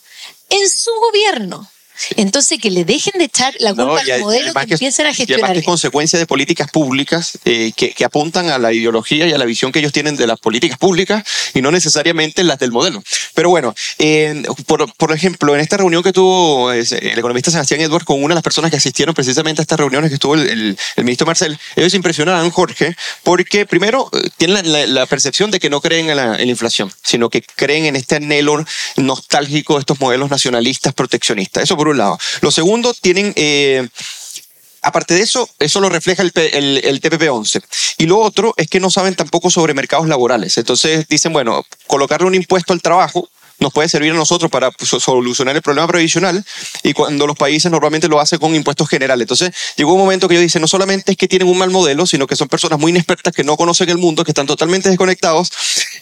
[0.51, 1.69] en su gobierno.
[2.17, 5.11] Entonces, que le dejen de echar la culpa No, al modelo además que empiecen a
[5.11, 5.53] y además gestionar.
[5.53, 9.39] que es consecuencia de políticas públicas eh, que, que apuntan a la ideología y a
[9.39, 13.03] la visión que ellos tienen de las políticas públicas y no necesariamente las del modelo.
[13.35, 16.87] Pero bueno, eh, por, por ejemplo, en esta reunión que tuvo el
[17.19, 20.15] economista Sebastián Edwards con una de las personas que asistieron precisamente a estas reuniones que
[20.15, 24.87] estuvo el, el- el ministro Marcel, ellos impresionaron, Jorge, porque primero eh, tienen la, la-
[24.87, 27.97] la percepción de que no creen en la, en la inflación, sino que creen en
[27.97, 28.65] este anhelo
[28.97, 31.63] nostálgico de estos modelos nacionalistas proteccionistas.
[31.65, 32.19] Eso por un lado.
[32.41, 33.33] Lo segundo, tienen...
[33.37, 33.89] eh,
[34.83, 37.61] Aparte de eso, eso lo refleja el, P- el, el TPP-11.
[37.99, 40.57] Y lo otro es que no saben tampoco sobre mercados laborales.
[40.59, 44.91] Entonces dicen, bueno, colocarle un impuesto al trabajo nos puede servir a nosotros para pues,
[45.03, 46.45] solucionar el problema previsional
[46.85, 49.23] y cuando los países normalmente lo hacen con impuestos generales.
[49.25, 52.07] Entonces llegó un momento que ellos dicen, no solamente es que tienen un mal modelo,
[52.07, 55.51] sino que son personas muy inexpertas que no conocen el mundo, que están totalmente desconectados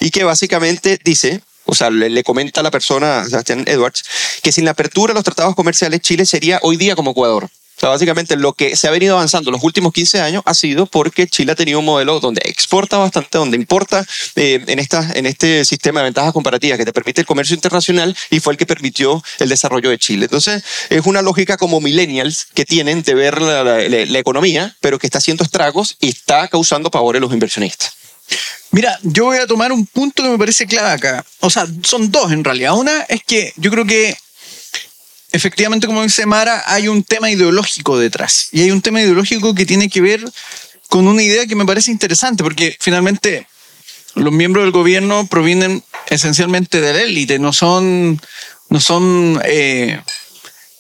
[0.01, 4.03] y que básicamente dice, o sea, le, comenta a la persona, Sebastián Edwards,
[4.43, 7.49] que sin la apertura de los tratados comerciales, Chile sería hoy día como Ecuador.
[7.79, 11.27] sea, básicamente lo que se ha venido avanzando los últimos 15 años ha sido porque
[11.27, 15.65] Chile ha tenido un modelo donde exporta bastante, donde importa eh, en, esta, en este
[15.65, 19.23] sistema de ventajas comparativas que te permite el comercio internacional y fue el que permitió
[19.41, 20.27] el desarrollo de Chile.
[20.27, 25.07] Entonces, es una lógica como millennials que tienen de ver la, la- economía, pero que
[25.07, 27.93] está haciendo estragos y está causando pavor a los inversionistas.
[28.71, 31.25] Mira, yo voy a tomar un punto que me parece clave acá.
[31.41, 32.75] O sea, son dos en realidad.
[32.75, 34.17] Una es que yo creo que
[35.33, 38.49] efectivamente, como dice Mara, hay un tema ideológico detrás.
[38.53, 40.25] Y hay un tema ideológico que tiene que ver
[40.89, 43.47] con una idea que me parece interesante, porque finalmente
[44.15, 48.21] los miembros del gobierno provienen esencialmente de la élite, no son,
[48.69, 50.01] no son eh,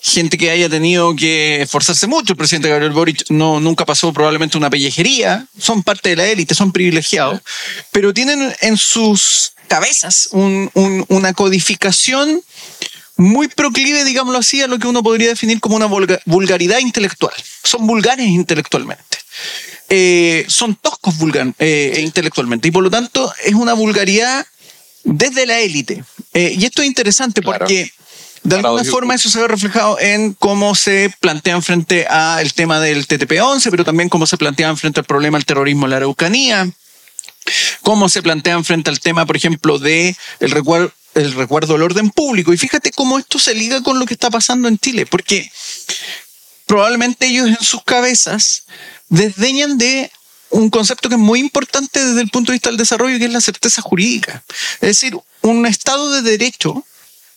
[0.06, 2.34] gente que haya tenido que esforzarse mucho.
[2.34, 6.54] El presidente Gabriel Boric no, nunca pasó probablemente una pellejería, son parte de la élite,
[6.54, 7.40] son privilegiados,
[7.90, 12.42] pero tienen en sus cabezas un- un- una codificación
[13.16, 17.32] muy proclive, digámoslo así, a lo que uno podría definir como una vulga- vulgaridad intelectual.
[17.62, 19.18] Son vulgares intelectualmente.
[19.88, 24.44] Eh, son toscos vulgar, eh, intelectualmente y por lo tanto es una vulgaridad
[25.04, 26.04] desde la élite.
[26.34, 27.60] Eh, y esto es interesante Claro.
[27.60, 27.90] porque
[28.44, 33.08] de alguna forma eso se ve reflejado en cómo se plantean frente al tema del
[33.08, 36.70] TTP-11, pero también cómo se plantean frente al problema del terrorismo en la Araucanía,
[37.82, 42.10] cómo se plantean frente al tema, por ejemplo, de el recuerdo el recuerdo del orden
[42.10, 42.52] público.
[42.52, 45.50] Y fíjate cómo esto se liga con lo que está pasando en Chile, porque
[46.66, 48.64] probablemente ellos en sus cabezas
[49.08, 50.10] desdeñan de
[50.50, 53.32] un concepto que es muy importante desde el punto de vista del desarrollo, que es
[53.32, 54.44] la certeza jurídica.
[54.80, 56.84] Es decir, un Estado de derecho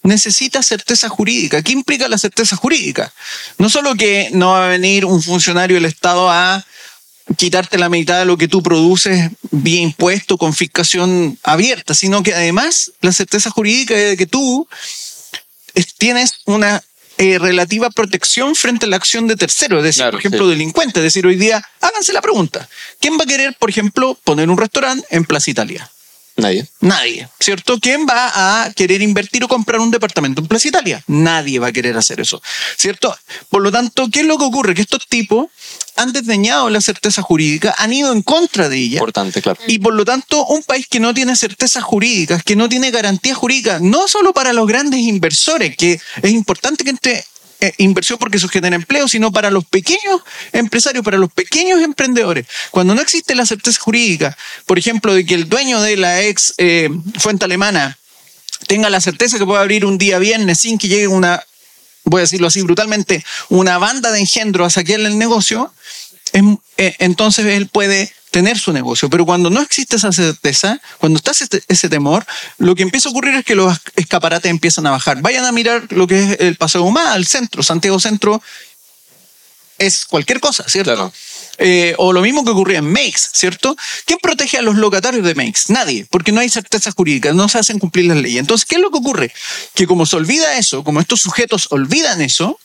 [0.08, 1.62] necesita certeza jurídica.
[1.62, 3.14] ¿Qué implica la certeza jurídica?
[3.58, 6.66] No solo que no va a venir un funcionario del Estado a
[7.36, 12.92] quitarte la mitad de lo que tú produces vía impuesto, confiscación abierta, sino que además
[13.02, 14.66] la certeza jurídica es de que tú
[15.74, 16.82] es- tienes una
[17.20, 20.50] eh, relativa protección frente a la acción de terceros, es decir, Claro, por ejemplo, sí.
[20.52, 20.98] delincuentes.
[20.98, 22.70] Es decir, hoy día, háganse la pregunta,
[23.02, 25.90] ¿quién va a querer, por ejemplo, poner un restaurante en Plaza Italia?
[26.38, 26.68] Nadie.
[26.82, 27.80] Nadie, ¿cierto?
[27.80, 31.04] ¿Quién va a querer invertir o comprar un departamento en Plaza Italia?
[31.08, 32.42] Nadie va a querer hacer eso,
[32.78, 33.16] ¿cierto?
[33.50, 34.76] Por lo tanto, ¿qué es lo que ocurre?
[34.76, 35.48] Que estos tipos
[35.96, 38.98] han desdeñado la certeza jurídica, han ido en contra de ella.
[38.98, 39.60] Importante, claro.
[39.66, 43.36] Y por lo tanto, un país que no tiene certezas jurídicas, que no tiene garantías
[43.36, 47.26] jurídicas, no solo para los grandes inversores, que es importante que entre
[47.60, 50.22] eh, inversión porque genera empleo, sino para los pequeños
[50.54, 52.46] empresarios, para los pequeños emprendedores.
[52.70, 56.54] Cuando no existe la certeza jurídica, por ejemplo, de que el dueño de la ex
[56.58, 57.98] eh, fuente alemana
[58.68, 61.44] tenga la certeza que puede abrir un día viernes sin que llegue una,
[62.04, 65.74] voy a decirlo así brutalmente, una banda de engendro a saquearle el negocio,
[66.78, 69.10] entonces él puede tener su negocio.
[69.10, 72.26] Pero cuando no existe esa certeza, cuando está ese, ese temor,
[72.58, 75.22] lo que empieza a ocurrir es que los escaparates empiezan a bajar.
[75.22, 78.42] Vayan a mirar lo que es el Paseo Humá, el centro, Santiago Centro,
[79.78, 80.94] es cualquier cosa, ¿cierto?
[80.94, 81.14] Claro.
[81.60, 83.76] Eh, o lo mismo que ocurría en Makes, ¿cierto?
[84.06, 85.70] ¿Quién protege a los locatarios de Makes?
[85.70, 88.40] Nadie, porque no hay certeza jurídica, no se hacen cumplir las leyes.
[88.40, 89.34] Entonces, ¿qué es lo que ocurre?
[89.74, 92.60] Que como se olvida eso, como estos sujetos olvidan eso,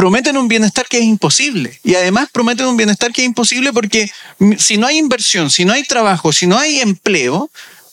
[0.00, 1.78] prometen un bienestar que es imposible.
[1.84, 4.10] Y además prometen un bienestar que es imposible porque
[4.56, 7.50] si no hay inversión, si no hay trabajo, si no hay empleo,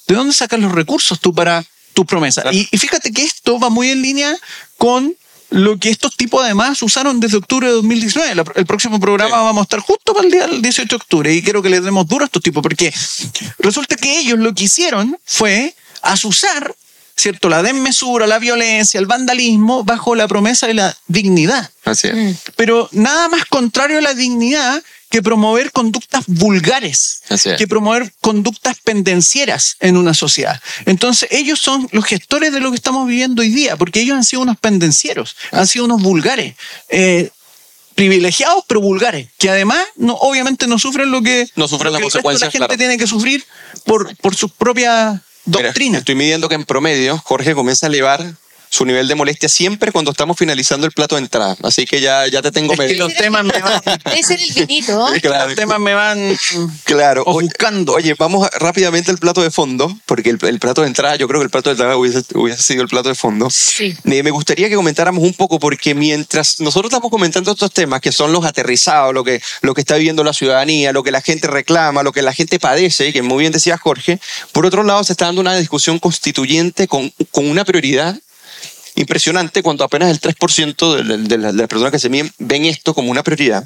[0.08, 2.44] ¿de dónde sacas los recursos tú para tus promesas?
[2.44, 2.56] Claro.
[2.58, 4.34] Y, y fíjate que esto va muy en línea
[4.78, 5.14] con
[5.50, 8.36] lo que estos tipos además usaron desde octubre de 2019.
[8.36, 9.44] La- el próximo programa Sí.
[9.44, 11.84] vamos a estar justo para el día del 18 de octubre y quiero que les
[11.84, 12.94] demos duro a estos tipos porque
[13.60, 16.74] resulta que ellos lo que hicieron fue asusar,
[17.18, 17.50] ¿cierto?
[17.50, 22.16] La desmesura, la violencia, el vandalismo bajo la promesa de la dignidad Así es.
[22.16, 22.32] Mm.
[22.56, 27.58] pero nada más contrario a la dignidad que promover conductas vulgares, Así es.
[27.58, 30.62] que promover conductas pendencieras en una sociedad.
[30.86, 34.26] Entonces, ellos son los gestores de lo que estamos viviendo hoy día, porque ellos han
[34.26, 36.56] sido unos pendencieros, han sido unos vulgares.
[36.90, 37.30] eh,
[37.96, 42.00] privilegiados pero vulgares que además no obviamente no sufren lo que No sufren lo las
[42.02, 42.78] que el resto de consecuencias, la gente claro.
[42.78, 43.44] tiene que sufrir
[43.86, 48.34] por, por sus propias Mira, doctrinas estoy midiendo que en promedio Jorge comienza a elevar
[48.70, 51.56] su nivel de molestia siempre cuando estamos finalizando el plato de entrada.
[51.64, 53.82] Así que ya, ya te tengo Es que los temas me van
[54.24, 55.08] ser el vinito.
[55.14, 55.22] ¿eh?
[55.22, 55.48] Claro.
[55.48, 56.38] los temas me van
[56.84, 57.24] Claro.
[57.26, 61.16] Oye, ofuscando Oye, vamos rápidamente al plato de fondo, porque el, el plato de entrada,
[61.16, 63.50] yo creo que el plato de entrada hubiese, hubiese sido el plato de fondo.
[63.50, 63.96] Sí.
[64.06, 68.12] Eh, Me gustaría que comentáramos un poco, porque mientras nosotros estamos comentando estos temas, que
[68.12, 71.48] son los aterrizados, lo que, lo que está viviendo la ciudadanía, lo que la gente
[71.48, 74.20] reclama, lo que la gente padece, que muy bien decía Jorge,
[74.52, 78.20] por otro lado se está dando una discusión constituyente con, con una prioridad
[78.98, 83.10] impresionante cuando apenas el 3% de, de- las personas que se miden ven esto como
[83.12, 83.66] una prioridad.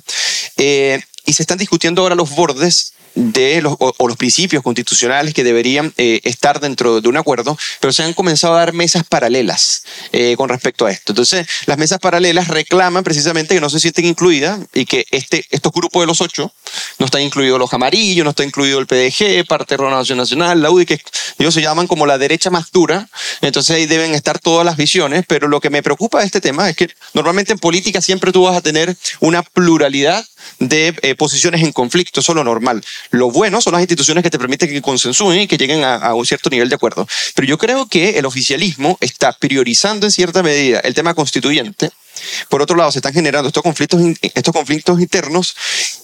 [0.57, 5.43] Eh, y se están discutiendo ahora los bordes de los, o, los principios constitucionales que
[5.43, 9.83] deberían eh, estar dentro de un acuerdo, pero se han comenzado a dar mesas paralelas
[10.11, 11.11] eh, con respecto a esto.
[11.11, 15.71] Entonces, las mesas paralelas reclaman precisamente que no se sienten incluidas y que este, estos
[15.71, 16.53] grupos de los ocho,
[16.99, 20.85] no están incluidos los amarillos, no está incluido el PDG, parte Renovación Nacional, la UDI,
[20.85, 21.01] que
[21.37, 23.09] ellos se llaman como la derecha más dura,
[23.41, 26.69] entonces ahí deben estar todas las visiones, pero lo que me preocupa de este tema
[26.69, 30.25] es que normalmente en política siempre tú vas a tener una pluralidad
[30.59, 32.83] de eh, posiciones en conflicto, eso es lo normal.
[33.09, 36.25] Lo bueno son las instituciones que te permiten que consensúen y que lleguen a, un
[36.25, 37.07] cierto nivel de acuerdo.
[37.35, 41.91] Pero yo creo que el oficialismo está priorizando en cierta medida el tema constituyente.
[42.49, 45.55] Por otro lado, se están generando estos conflictos, internos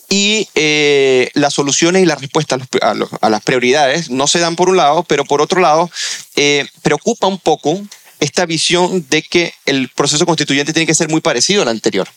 [0.09, 4.77] y eh, las soluciones y las respuestas a, las prioridades no se dan por un
[4.77, 5.91] lado, pero por otro lado,
[6.35, 7.81] eh, preocupa un poco
[8.19, 12.07] esta visión de que el proceso constituyente tiene que ser muy parecido al anterior.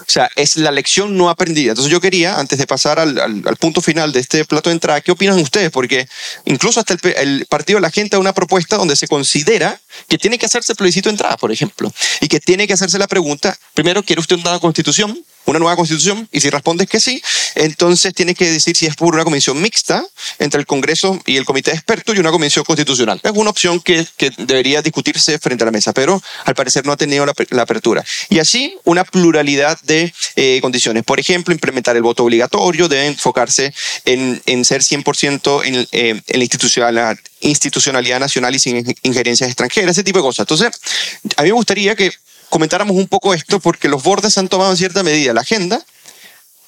[0.00, 1.70] O sea, es la lección no aprendida.
[1.70, 5.00] Entonces yo quería, antes de pasar al, al, punto final de este plato de entrada,
[5.00, 5.70] ¿qué opinan ustedes?
[5.70, 6.08] Porque
[6.44, 10.18] incluso hasta el, el, Partido de la Gente da una propuesta donde se considera que
[10.18, 13.06] tiene que hacerse el plebiscito de entrada, por ejemplo, y que tiene que hacerse la
[13.06, 15.22] pregunta, primero, ¿quiere usted una constitución?
[15.44, 17.22] una nueva constitución y si respondes que sí,
[17.54, 20.04] entonces tienes que decir si es por una comisión mixta
[20.38, 23.20] entre el Congreso y el Comité de Expertos y una comisión constitucional.
[23.22, 26.92] Es una opción que, que debería discutirse frente a la mesa, pero al parecer no
[26.92, 28.04] ha tenido la, la apertura.
[28.28, 31.04] Y así una pluralidad de eh, condiciones.
[31.04, 33.72] Por ejemplo, implementar el voto obligatorio, debe enfocarse
[34.04, 39.92] en, en ser 100% en, eh, en la institucionalidad, institucionalidad nacional y sin injerencias extranjeras,
[39.92, 40.44] ese tipo de cosas.
[40.44, 40.70] Entonces,
[41.36, 42.12] a mí me gustaría que
[42.48, 45.82] comentáramos un poco esto porque los bordes han tomado en cierta medida la agenda,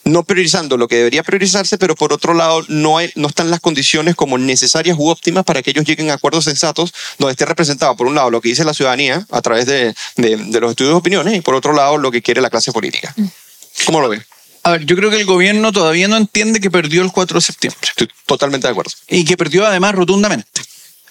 [0.04, 3.60] no priorizando lo que debería priorizarse, pero por otro lado no, hay, no están las
[3.60, 7.96] condiciones como necesarias u óptimas para que ellos lleguen a acuerdos sensatos donde esté representado
[7.96, 10.92] por un lado lo que dice la ciudadanía a través de, de, de los estudios
[10.92, 13.14] de opiniones y por otro lado lo que quiere la clase política.
[13.86, 14.24] ¿Cómo lo ven?
[14.62, 17.42] A ver, yo creo que el gobierno todavía no entiende que perdió el 4 de
[17.42, 17.80] septiembre.
[17.82, 18.92] Estoy totalmente de acuerdo.
[19.08, 20.62] Y que perdió además rotundamente.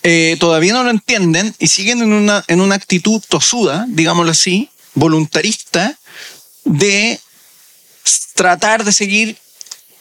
[0.01, 4.69] Eh, todavía no lo entienden y siguen en una, en una actitud tosuda, digámoslo así,
[4.95, 5.97] voluntarista
[6.65, 7.19] de
[8.33, 9.37] tratar de seguir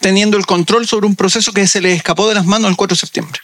[0.01, 2.95] teniendo el control sobre un proceso que se le escapó de las manos el 4
[2.95, 3.41] de septiembre.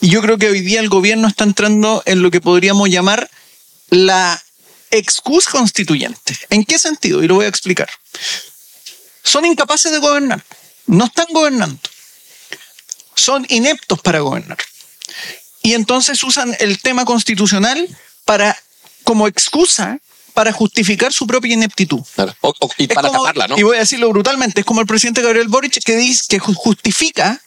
[0.00, 3.30] Y yo creo que hoy día el gobierno está entrando en lo que podríamos llamar
[3.90, 4.42] la
[4.90, 6.36] excusa constituyente.
[6.48, 7.22] ¿En qué sentido?
[7.22, 7.88] Y lo voy a explicar.
[9.22, 10.42] Son incapaces de gobernar.
[10.86, 11.78] No están gobernando.
[13.14, 14.58] Son ineptos para gobernar.
[15.62, 17.86] Y entonces usan el tema constitucional
[18.24, 18.56] para,
[19.04, 20.00] como excusa
[20.32, 22.00] para justificar su propia ineptitud.
[22.78, 23.58] y para taparla, ¿no?
[23.58, 27.40] Y voy a decirlo brutalmente, es como el presidente Gabriel Boric que dice que justifica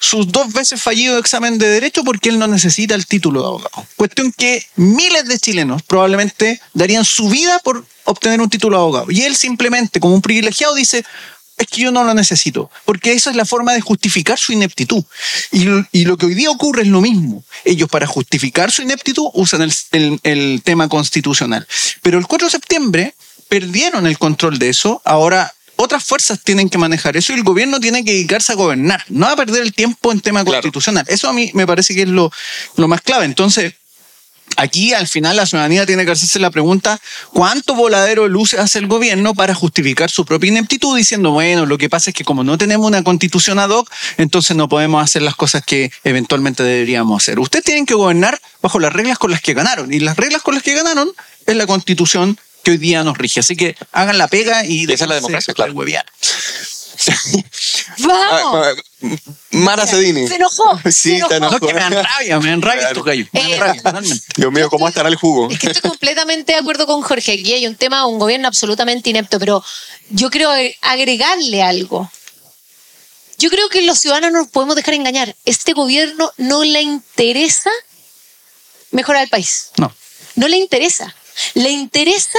[0.00, 3.86] sus dos veces fallido examen de derecho porque él no necesita el título de abogado.
[3.96, 9.06] Cuestión que miles de chilenos probablemente darían su vida por obtener un título de abogado.
[9.10, 11.04] Y él simplemente, como un privilegiado, dice,
[11.58, 15.04] es que yo no lo necesito, porque esa es la forma de justificar su ineptitud.
[15.50, 17.44] Y, lo que hoy día ocurre es lo mismo.
[17.64, 21.66] Ellos para justificar su ineptitud usan el, el tema constitucional.
[22.02, 23.14] Pero el 4 de septiembre
[23.48, 27.78] perdieron el control de eso, ahora otras fuerzas tienen que manejar eso y el gobierno
[27.78, 31.04] tiene que dedicarse a gobernar, no a perder el tiempo en tema constitucional.
[31.08, 32.32] Eso a mí me parece que es lo,
[32.76, 33.24] lo más clave.
[33.24, 33.74] Entonces,
[34.58, 37.00] Aquí al final la ciudadanía tiene que hacerse la pregunta,
[37.32, 41.78] ¿cuánto voladero de luces hace el gobierno para justificar su propia ineptitud diciendo, bueno, lo
[41.78, 45.22] que pasa es que como no tenemos una constitución ad hoc, entonces no podemos hacer
[45.22, 47.38] las cosas que eventualmente deberíamos hacer?
[47.38, 50.54] Ustedes tienen que gobernar bajo las reglas con las que ganaron y las reglas con
[50.54, 51.12] las que ganaron
[51.46, 53.38] es la constitución que hoy día nos rige.
[53.38, 54.90] Así que hagan la pega y...
[54.92, 55.72] Esa es la democracia, claro.
[57.98, 58.66] ¡Vamos!
[58.66, 58.72] Ah,
[59.02, 59.06] ah,
[59.50, 60.28] Mara Sedini.
[60.28, 60.78] Se enojó.
[60.90, 61.58] Sí, se enojó.
[61.58, 63.28] No, que me dan rabia, me dan rabia estos gallos.
[63.32, 64.24] Me dan Eh, rabia, totalmente.
[64.36, 65.50] Dios mío, ¿cómo estará el jugo?
[65.50, 67.32] Es que estoy completamente de acuerdo con Jorge.
[67.32, 69.64] Aquí hay un tema, un gobierno absolutamente inepto, pero
[70.10, 70.50] yo creo
[70.82, 72.10] agregarle algo.
[73.38, 75.34] Yo creo que los ciudadanos no nos podemos dejar engañar.
[75.44, 77.70] Este gobierno no le interesa
[78.90, 79.70] mejorar el país.
[79.76, 79.92] No.
[80.34, 81.14] No le interesa.
[81.54, 82.38] Le interesa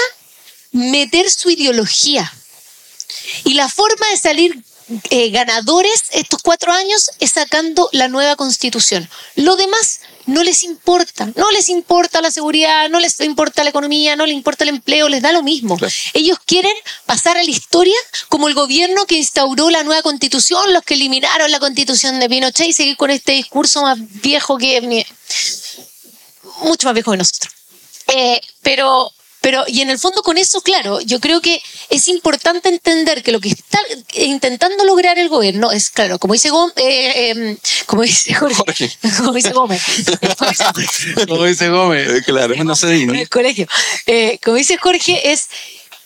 [0.72, 2.32] meter su ideología.
[3.46, 4.64] Y la forma de salir
[5.10, 9.10] eh, ganadores estos cuatro años es sacando la nueva constitución.
[9.36, 11.30] Lo demás no les importa.
[11.36, 15.10] No les importa la seguridad, no les importa la economía, no les importa el empleo,
[15.10, 15.78] les da lo mismo.
[15.78, 15.94] Claro.
[16.14, 16.74] Ellos quieren
[17.06, 17.96] pasar a la historia
[18.30, 22.68] como el gobierno que instauró la nueva constitución, los que eliminaron la constitución de Pinochet
[22.68, 25.06] y seguir con este discurso más viejo que...
[26.62, 27.54] Mucho más viejo que nosotros.
[28.08, 32.68] Eh, pero, pero, y en el fondo con eso, claro, yo creo que es importante
[32.70, 33.80] entender que lo que está
[34.14, 38.92] intentando lograr el gobierno es, claro, como dice Gómez, eh, eh, como dice Jorge, Jorge.
[39.18, 39.82] como dice Gómez,
[41.28, 42.10] como dice Gómez.
[42.10, 42.56] Eh, claro.
[42.64, 43.68] No sé, en el colegio,
[44.06, 45.48] Eh, como dice Jorge, es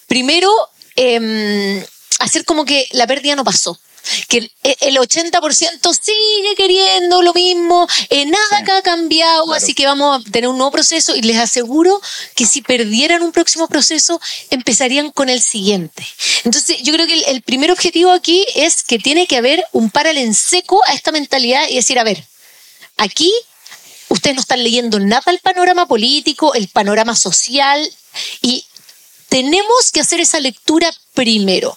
[0.08, 0.52] primero
[0.96, 1.86] eh,
[2.20, 3.80] hacer como que la pérdida no pasó.
[4.28, 4.52] Que el,
[4.82, 10.32] el 80% sigue queriendo lo mismo, eh, nada acá ha cambiado, así que vamos a
[10.32, 12.02] tener un nuevo proceso y les aseguro
[12.36, 16.06] que si perdieran un próximo proceso, empezarían con el siguiente.
[16.44, 19.90] Entonces, yo creo que el, el primer objetivo aquí es que tiene que haber un
[19.90, 22.24] paralelo en seco a esta mentalidad y decir, a ver,
[22.98, 23.34] aquí
[24.10, 27.92] ustedes no están leyendo nada el panorama político, el panorama social
[28.42, 28.66] y
[29.30, 31.76] tenemos que hacer esa lectura primero.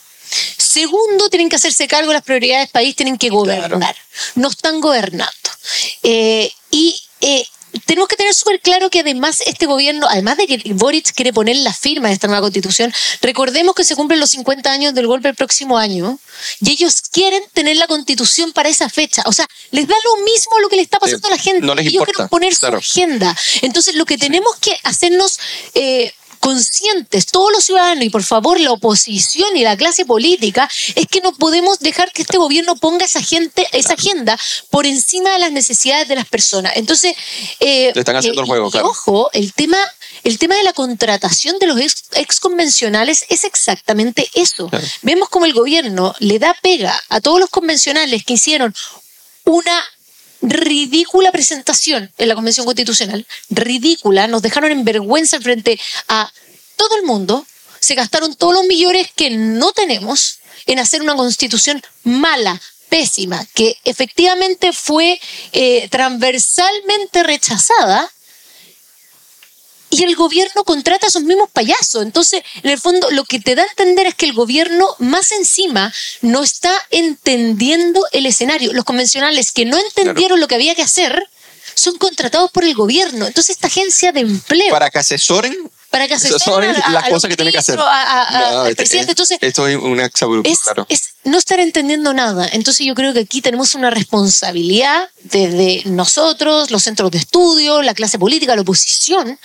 [0.76, 3.96] Segundo, tienen que hacerse cargo de las prioridades del país, tienen que gobernar.
[4.34, 5.32] No están gobernando.
[6.02, 7.46] Eh, y eh,
[7.86, 11.56] tenemos que tener súper claro que además este gobierno, además de que Boric quiere poner
[11.56, 15.30] la firma de esta nueva constitución, recordemos que se cumplen los 50 años del golpe
[15.30, 16.18] el próximo año
[16.60, 19.22] y ellos quieren tener la constitución para esa fecha.
[19.24, 21.66] O sea, les da lo mismo lo que le está pasando a la gente.
[21.66, 22.82] no les ellos importa, quieren poner claro.
[22.82, 23.34] su agenda.
[23.62, 25.38] Entonces, lo que tenemos que hacernos...
[25.72, 26.12] eh,
[26.46, 31.20] conscientes, todos los ciudadanos y por favor la oposición y la clase política, es que
[31.20, 34.38] no podemos dejar que este gobierno ponga esa gente, esa agenda
[34.70, 36.74] por encima de las necesidades de las personas.
[36.76, 37.16] Entonces,
[37.58, 38.86] eh, Le están haciendo eh, el juego, y claro.
[38.86, 39.76] ojo, el tema,
[40.22, 44.68] el tema de la contratación de los ex, ex convencionales es exactamente eso.
[44.68, 44.86] Claro.
[45.02, 48.72] Vemos como el gobierno le da pega a todos los convencionales que hicieron
[49.42, 49.84] una
[50.42, 55.78] ridícula presentación en la Convención Constitucional, ridícula, nos dejaron en vergüenza frente
[56.08, 56.32] a
[56.76, 57.46] todo el mundo,
[57.80, 63.76] se gastaron todos los millones que no tenemos en hacer una constitución mala, pésima, que
[63.84, 65.20] efectivamente fue
[65.52, 68.10] eh, transversalmente rechazada
[69.98, 72.02] y el gobierno contrata a esos mismos payasos.
[72.02, 75.32] Entonces, en el fondo, lo que te da a entender es que el gobierno, más
[75.32, 75.92] encima,
[76.22, 78.72] no está entendiendo el escenario.
[78.72, 81.28] Los convencionales que no entendieron lo que había que hacer
[81.74, 83.26] son contratados por el gobierno.
[83.26, 87.04] Entonces, esta agencia de empleo, para, Para que asesoren, que asesoren asesoren a- a- las
[87.04, 87.78] a cosas que tienen que hacer.
[87.78, 89.12] a- No, al este- presidente.
[89.12, 90.86] Entonces, esto es un exabrupto, es, claro.
[90.88, 92.48] es no estar entendiendo nada.
[92.52, 97.94] Entonces yo creo que aquí tenemos una responsabilidad desde nosotros, los centros de estudio, la
[97.94, 99.38] clase política, la oposición,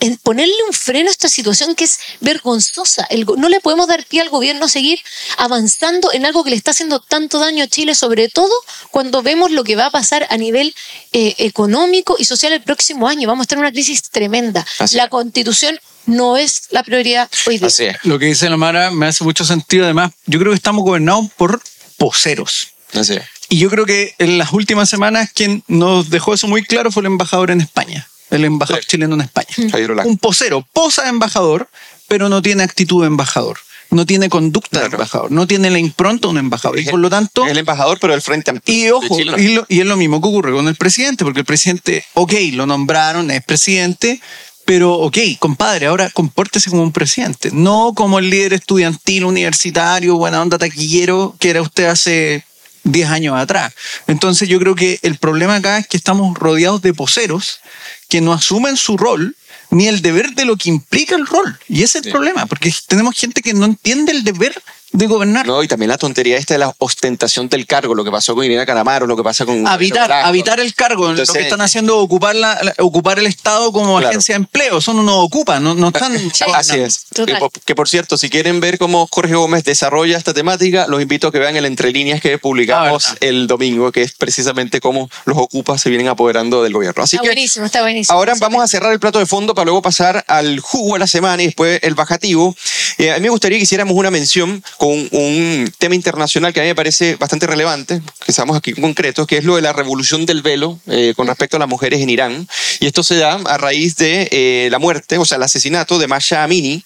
[0.00, 3.06] en ponerle un freno a esta situación que es vergonzosa.
[3.08, 5.00] El no le podemos dar pie al gobierno a seguir
[5.38, 8.52] avanzando en algo que le está haciendo tanto daño a Chile, sobre todo
[8.90, 10.74] cuando vemos lo que va a pasar a nivel
[11.12, 13.28] eh, económico y social el próximo año.
[13.28, 14.66] Vamos a estar en una crisis tremenda.
[14.80, 17.68] Así la constitución no es la prioridad hoy día.
[17.68, 17.96] Así es.
[18.02, 19.84] Lo que dice la Mara me hace mucho sentido.
[19.84, 21.62] Además, yo creo que estamos gobernados por
[21.96, 22.68] poseros.
[22.92, 23.22] Así es.
[23.52, 27.02] Y yo creo que en las últimas semanas quien nos dejó eso muy claro fue
[27.02, 28.88] el embajador en España, el embajador Sí.
[28.92, 29.48] chileno en España.
[29.90, 30.06] Olac.
[30.06, 31.68] Un posero, posa de embajador,
[32.08, 33.58] pero no tiene actitud de embajador,
[33.90, 36.78] no tiene conducta de embajador, no tiene la impronta de un embajador.
[36.80, 38.74] Y por lo tanto, el embajador, pero del Frente Amplio.
[38.86, 41.46] y ojo, y, lo- y es lo mismo que ocurre con el presidente, porque el
[41.46, 44.18] presidente, ok, lo nombraron, es presidente,
[44.64, 50.40] pero ok, compadre, ahora compórtese como un presidente, no como el líder estudiantil, universitario, buena
[50.40, 52.44] onda taquillero que era usted hace
[52.84, 53.72] 10 años atrás.
[54.06, 57.60] Entonces yo creo que el problema acá es que estamos rodeados de poseros
[58.08, 59.36] que no asumen su rol
[59.70, 61.58] ni el deber de lo que implica el rol.
[61.68, 62.10] Y ese es el Sí.
[62.10, 64.60] problema, porque tenemos gente que no entiende el deber
[64.92, 65.46] de gobernar.
[65.46, 68.44] No, y también la tontería esta de la ostentación del cargo, lo que pasó con
[68.44, 69.66] Irina Calamaro, lo que pasa con...
[69.66, 71.04] habitar, habitar el cargo.
[71.04, 74.08] lo Entonces- que están haciendo es ocupar, la, la- ocupar el Estado como Claro.
[74.10, 74.78] agencia de empleo.
[74.78, 76.12] Eso no nos ocupa, no, no están.
[76.54, 77.06] Así es.
[77.14, 81.28] Que que por cierto, si quieren ver cómo Jorge Gómez desarrolla esta temática, los invito
[81.28, 85.08] a que vean el Entre Líneas que publicamos Ah, el domingo, que es precisamente cómo
[85.24, 87.02] los ocupas se vienen apoderando del gobierno.
[87.02, 88.16] Así Está que buenísimo, está buenísimo.
[88.16, 91.06] ahora vamos a cerrar el plato de fondo para luego pasar al jugo de la
[91.06, 92.54] semana y después el bajativo.
[93.02, 96.62] Eh, a mí me gustaría que hiciéramos una mención con un tema internacional que a
[96.62, 100.24] mí me parece bastante relevante, que estamos aquí concretos, que es lo de la revolución
[100.24, 102.48] del velo eh, con respecto a las mujeres en Irán.
[102.78, 106.06] Y esto se da a raíz de eh, la muerte, o sea, el asesinato de
[106.06, 106.84] Masha Amini,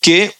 [0.00, 0.34] que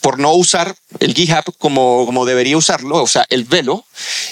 [0.00, 3.84] por no usar el hijab como, como debería usarlo, o sea, el velo,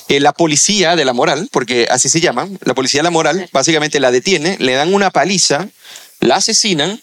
[0.09, 3.51] eh, la policía de la moral, porque así se llama, la policía de la moral,
[3.53, 5.69] básicamente la detiene, le dan una paliza,
[6.21, 7.03] la asesinan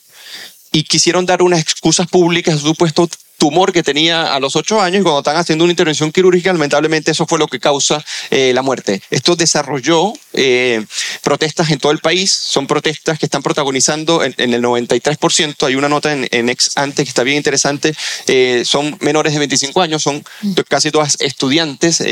[0.75, 3.07] y quisieron dar unas excusas públicas a su supuesto
[3.37, 7.11] tumor que tenía a los ocho años y cuando están haciendo una intervención quirúrgica, lamentablemente
[7.11, 9.01] eso fue lo que causa eh, la muerte.
[9.09, 10.83] Esto desarrolló eh,
[11.21, 15.87] protestas en todo el país, son protestas que están protagonizando en, el 93%, hay una
[15.87, 17.95] nota en, ex ante que está bien interesante,
[18.27, 20.25] eh, son menores de 25 años, son
[20.67, 22.03] casi todas estudiantes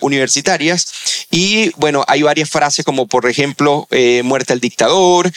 [0.00, 0.86] universitarias.
[1.32, 3.88] Y bueno, hay varias frases como por ejemplo,
[4.22, 5.32] muerte al dictador,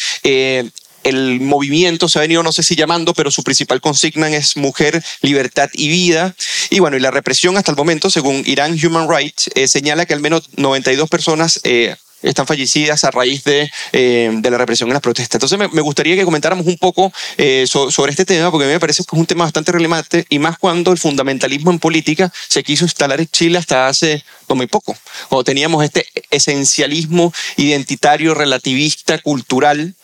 [1.03, 5.03] el movimiento se ha venido, no sé si llamando, pero su principal consigna es mujer,
[5.21, 6.35] libertad y vida.
[6.69, 10.13] Y bueno, y la represión hasta el momento, según Iran Human Rights, eh, señala que
[10.13, 14.93] al menos 92 personas eh, están fallecidas a raíz de, eh, de la represión en
[14.93, 15.35] las protestas.
[15.35, 18.67] Entonces me, me gustaría que comentáramos un poco eh, so- sobre este tema, porque a
[18.67, 21.79] mí me parece que es un tema bastante relevante, y más cuando el fundamentalismo en
[21.79, 24.97] política se quiso instalar en Chile hasta hace no muy poco,
[25.29, 29.95] cuando teníamos este esencialismo identitario, relativista, cultural,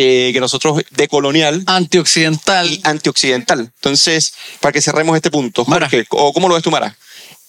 [0.00, 2.70] eh, que nosotros, decolonial, Antioccidental.
[2.70, 3.60] y antioxidental.
[3.60, 5.64] Entonces, para que cerremos este punto.
[5.64, 6.96] Jorge, ¿o ¿cómo lo ves tú, Mara?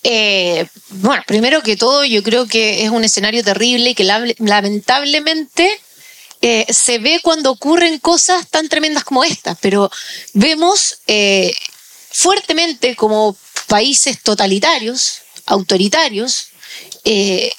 [0.04, 4.06] Eh, bueno, primero que todo, yo creo que es un escenario terrible y que
[4.40, 5.70] lamentablemente
[6.42, 9.92] eh, se ve cuando ocurren cosas tan tremendas como esta, pero
[10.34, 11.54] vemos eh,
[12.12, 13.36] fuertemente como
[13.68, 16.48] países totalitarios, autoritarios,
[17.04, 17.52] eh,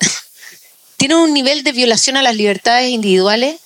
[0.96, 3.61] tienen un nivel de violación a las libertades individuales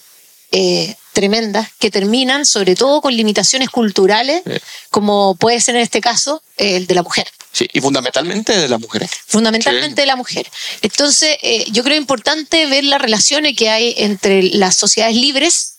[0.53, 4.53] eh, tremendas que terminan sobre todo con limitaciones culturales, Sí.
[4.91, 8.79] como puede ser en este caso el de la mujer Sí, y fundamentalmente de las
[8.81, 9.11] mujeres.
[9.27, 10.03] fundamentalmente Sí.
[10.03, 10.47] de la mujer.
[10.83, 15.73] Entonces, eh, yo creo importante ver las relaciones que hay entre las sociedades libres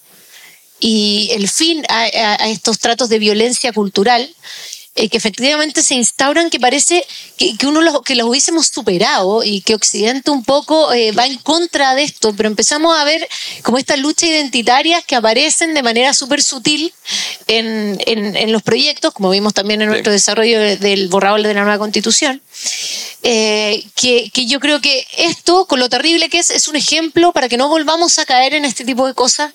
[0.79, 4.33] y el fin a, a- a estos tratos de violencia cultural
[4.97, 7.05] eh, que efectivamente se instauran que parece
[7.37, 11.25] que, que uno los, que los hubiésemos superado y que Occidente un poco eh, va
[11.25, 13.27] en contra de esto, pero empezamos a ver
[13.63, 16.93] como estas luchas identitarias que aparecen de manera súper sutil
[17.47, 21.53] en, en- en los proyectos, como vimos también en nuestro desarrollo de- del borrador de
[21.53, 22.41] la nueva constitución.
[23.23, 27.33] Eh, que, que yo creo que esto, con lo terrible que es, es un ejemplo
[27.33, 29.53] para que no volvamos a caer en este tipo de cosas.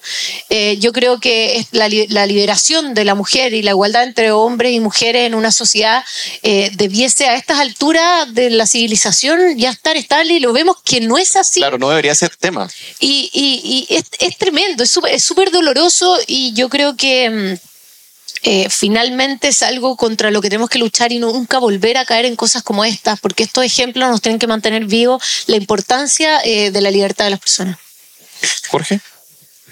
[0.50, 4.72] Eh, yo creo que la, la liberación de la mujer y la igualdad entre hombres
[4.72, 6.04] y mujeres en una sociedad
[6.42, 11.00] eh, debiese a estas alturas de la civilización ya estar estable y lo vemos que
[11.00, 11.60] no es así.
[11.60, 12.68] Claro, no debería ser tema.
[13.00, 17.71] Y, y- y es, es tremendo, es súper es doloroso y yo creo que mm,
[18.42, 22.24] eh, finalmente es algo contra lo que tenemos que luchar y nunca volver a caer
[22.24, 26.70] en cosas como estas, porque estos ejemplos nos tienen que mantener vivos la importancia eh,
[26.70, 27.78] de la libertad de las personas.
[28.68, 29.00] Jorge.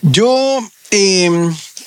[0.03, 0.61] Yo
[0.91, 1.31] eh,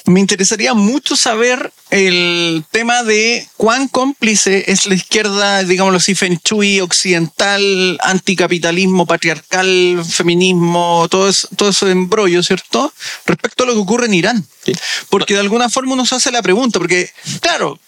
[0.06, 6.40] me interesaría mucho saber el tema de cuán cómplice es la izquierda, digámoslo así, feng
[6.44, 12.94] shui, occidental, anticapitalismo, patriarcal, feminismo, todo, eso, todo ese embrollo, ¿cierto?
[13.26, 14.48] Respecto a lo que ocurre en Irán.
[14.66, 14.74] Sí.
[15.10, 17.80] Porque de alguna forma uno se hace la pregunta, porque, claro,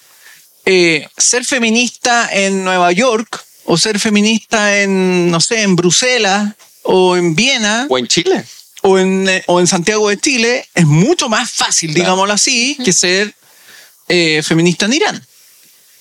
[0.66, 6.54] eh, ser feminista en Nueva York o ser feminista en, no sé, en Bruselas
[6.84, 8.46] o en Viena O en Chile.
[8.88, 12.04] O en, eh, o en Santiago de Chile es mucho más fácil, Claro.
[12.04, 13.34] digámoslo así, que ser
[14.08, 15.26] eh, feminista en Irán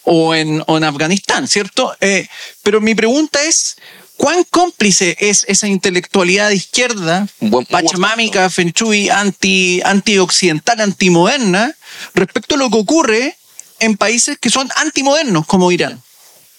[0.02, 1.96] o en, o en Afganistán, ¿cierto?
[2.00, 2.28] Eh,
[2.62, 3.76] pero mi pregunta es,
[4.18, 11.74] ¿cuán cómplice es esa intelectualidad de izquierda, buen- pachamámica, feng shui, anti, antioccidental, antimoderna,
[12.12, 13.36] respecto a lo que ocurre
[13.80, 16.02] en países que son antimodernos como Irán?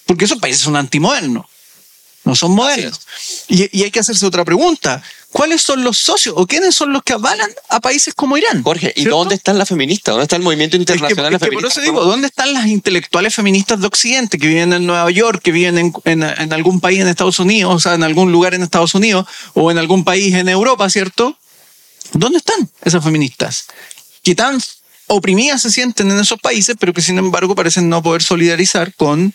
[0.06, 1.46] Porque esos países son antimodernos,
[2.24, 3.00] no son modernos.
[3.46, 5.00] Y, y hay que hacerse otra pregunta.
[5.32, 8.62] ¿Cuáles son los socios o quiénes son los que avalan a países como Irán?
[8.62, 9.18] Jorge, ¿y ¿Cierto?
[9.18, 10.12] dónde están las feministas?
[10.14, 12.54] ¿Dónde está el movimiento Es que- internacional es de que por eso digo, ¿dónde están
[12.54, 16.52] las intelectuales feministas de Occidente que viven en Nueva York, que viven en, en- en
[16.52, 19.76] algún país en Estados Unidos, o sea, en algún lugar en Estados Unidos o en
[19.78, 21.36] algún país en Europa, ¿cierto?
[22.12, 23.66] ¿Dónde están esas feministas?
[24.22, 24.58] Que tan
[25.08, 29.34] oprimidas se sienten en esos países, pero que sin embargo parecen no poder solidarizar con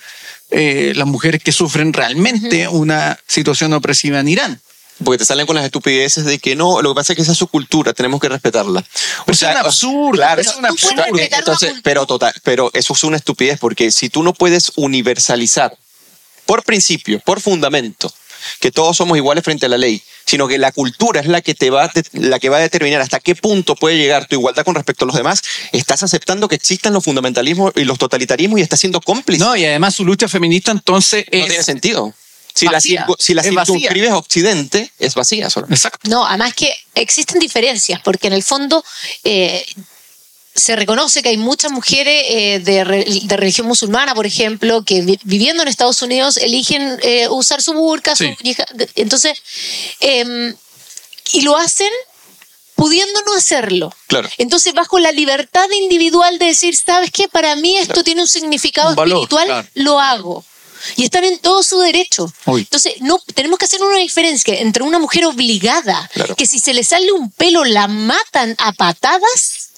[0.49, 4.61] eh, las mujeres que sufren realmente una situación opresiva en Irán.
[5.03, 7.31] Porque te salen con las estupideces de que no, lo que pasa es que esa
[7.31, 8.83] es su cultura, tenemos que respetarla.
[9.27, 11.03] Es un absurdo, Claro, es un absurdo.
[11.15, 15.75] Entonces, pero total, pero eso es una estupidez porque si tú no puedes universalizar
[16.45, 18.11] por principio, por fundamento,
[18.59, 21.55] que todos somos iguales frente a la ley, sino que la cultura es la que
[21.55, 24.75] te va la que va a determinar hasta qué punto puede llegar tu igualdad con
[24.75, 25.41] respecto a los demás,
[25.71, 29.43] estás aceptando que existan los fundamentalismos y los totalitarismos y estás siendo cómplice.
[29.43, 31.47] No, y además su lucha feminista entonces No es...
[31.47, 32.13] tiene sentido.
[32.53, 35.67] Si la, vacía, circu- si la circunscribes a Occidente, es vacía solo.
[35.69, 36.09] Exacto.
[36.09, 38.83] No, además que existen diferencias, porque en el fondo
[39.23, 39.65] eh,
[40.53, 45.01] se reconoce que hay muchas mujeres eh, de, re- de religión musulmana, por ejemplo, que
[45.01, 48.35] vi- viviendo en Estados Unidos eligen eh, usar su burka, su Sí.
[48.43, 48.65] yihad.
[48.95, 49.41] entonces,
[50.01, 50.53] em,
[51.33, 51.89] y lo hacen
[52.75, 53.93] pudiendo no hacerlo.
[54.07, 54.27] Claro.
[54.37, 57.27] Entonces, bajo la libertad individual de decir, ¿sabes qué?
[57.29, 58.03] Para mí esto Claro.
[58.03, 59.67] tiene un significado Un valor, espiritual, claro.
[59.75, 60.43] lo hago.
[60.95, 62.31] Y están en todo su derecho.
[62.45, 62.61] Uy.
[62.61, 66.35] Entonces, no, tenemos que hacer una diferencia entre una mujer obligada, Claro.
[66.35, 69.69] que si se le sale un pelo la matan a patadas,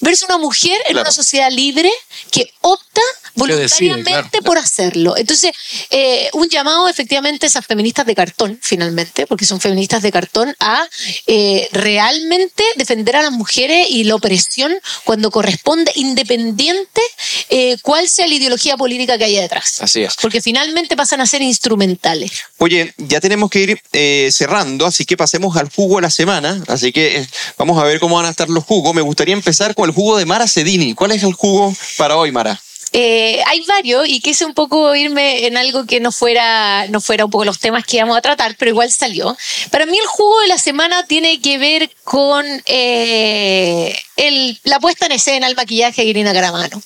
[0.00, 1.90] versus una mujer en una sociedad libre
[2.30, 3.02] que opta
[3.34, 5.16] voluntariamente por hacerlo.
[5.16, 5.52] Entonces,
[5.90, 10.54] eh, un llamado efectivamente a esas feministas de cartón, finalmente, porque son feministas de cartón,
[10.60, 10.86] a
[11.26, 14.72] eh, realmente defender a las mujeres y la opresión
[15.04, 17.00] cuando corresponde, independiente
[17.48, 19.80] eh, cuál sea la ideología política que haya detrás.
[19.80, 20.14] Así es.
[20.20, 22.32] Porque finalmente pasan a ser instrumentales.
[22.58, 26.62] Oye, ya tenemos que ir cerrando, así que pasemos al jugo de la semana.
[26.68, 27.26] Así que
[27.58, 28.94] vamos a ver cómo van a estar los jugos.
[28.94, 30.94] Me gustaría empezar con el jugo de Mara Cedini.
[30.94, 32.60] ¿Cuál es el jugo para hoy, Mara?
[32.94, 37.24] Eh, hay varios y quise un poco irme en algo que no fuera, no fuera
[37.24, 39.34] un poco los temas que íbamos a tratar, pero igual salió.
[39.70, 45.06] Para mí el jugo de la semana tiene que ver con eh, el, la puesta
[45.06, 46.82] en escena, el maquillaje de Irina Caramano.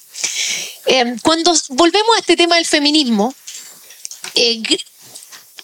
[0.87, 3.35] Eh, cuando volvemos a este tema del feminismo,
[4.37, 4.63] eh,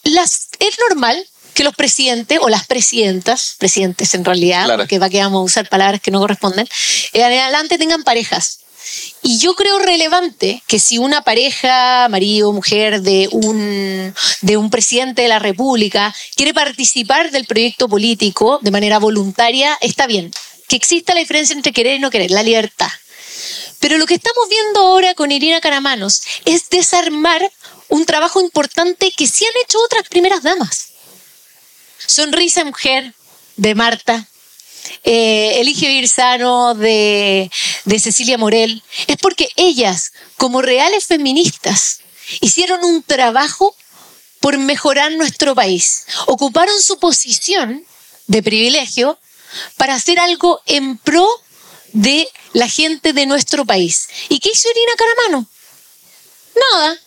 [0.03, 1.25] las, es normal
[1.55, 4.83] que los presidentes o las presidentas, presidentes en realidad, Claro.
[4.83, 6.67] porque va que vamos a usar palabras que no corresponden,
[7.13, 8.62] en adelante tengan parejas.
[9.23, 15.23] Y yo creo relevante que si una pareja, marido, mujer de un, de un presidente
[15.23, 20.33] de la República quiere participar del proyecto político de manera voluntaria, está bien.
[20.69, 22.91] Que exista la diferencia entre querer y no querer, la libertad.
[23.79, 27.51] Pero lo que estamos viendo ahora con Irina Caramanos es desarmar
[27.89, 30.89] un trabajo importante que sí han hecho otras primeras damas.
[32.07, 33.13] Sonrisa Mujer
[33.57, 34.27] de Marta,
[35.05, 37.51] eh, Elige Sano de,
[37.85, 42.01] de Cecilia Morel, es porque ellas, como reales feministas,
[42.41, 43.75] hicieron un trabajo
[44.41, 46.07] por mejorar nuestro país.
[46.27, 47.85] Ocuparon su posición
[48.27, 49.19] de privilegio
[49.77, 51.27] para hacer algo en pro
[51.93, 54.09] de la gente de nuestro país.
[54.29, 55.47] ¿Y qué hizo Irina Caramano?
[56.55, 56.99] Nada.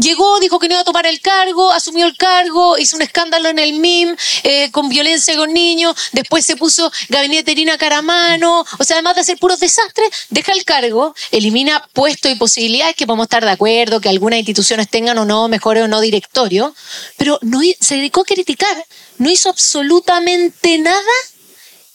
[0.00, 3.48] Llegó, dijo que no iba a tomar el cargo, asumió el cargo, hizo un escándalo
[3.50, 8.84] en el MIM eh, con violencia con niños, después se puso gabinete Irina Caramano, o
[8.84, 13.24] sea, además de hacer puros desastres, deja el cargo, elimina puestos y posibilidades que podemos
[13.24, 16.74] estar de acuerdo, que algunas instituciones tengan o no mejores o no directorio,
[17.16, 18.86] pero no, se dedicó a criticar,
[19.18, 21.12] no hizo absolutamente nada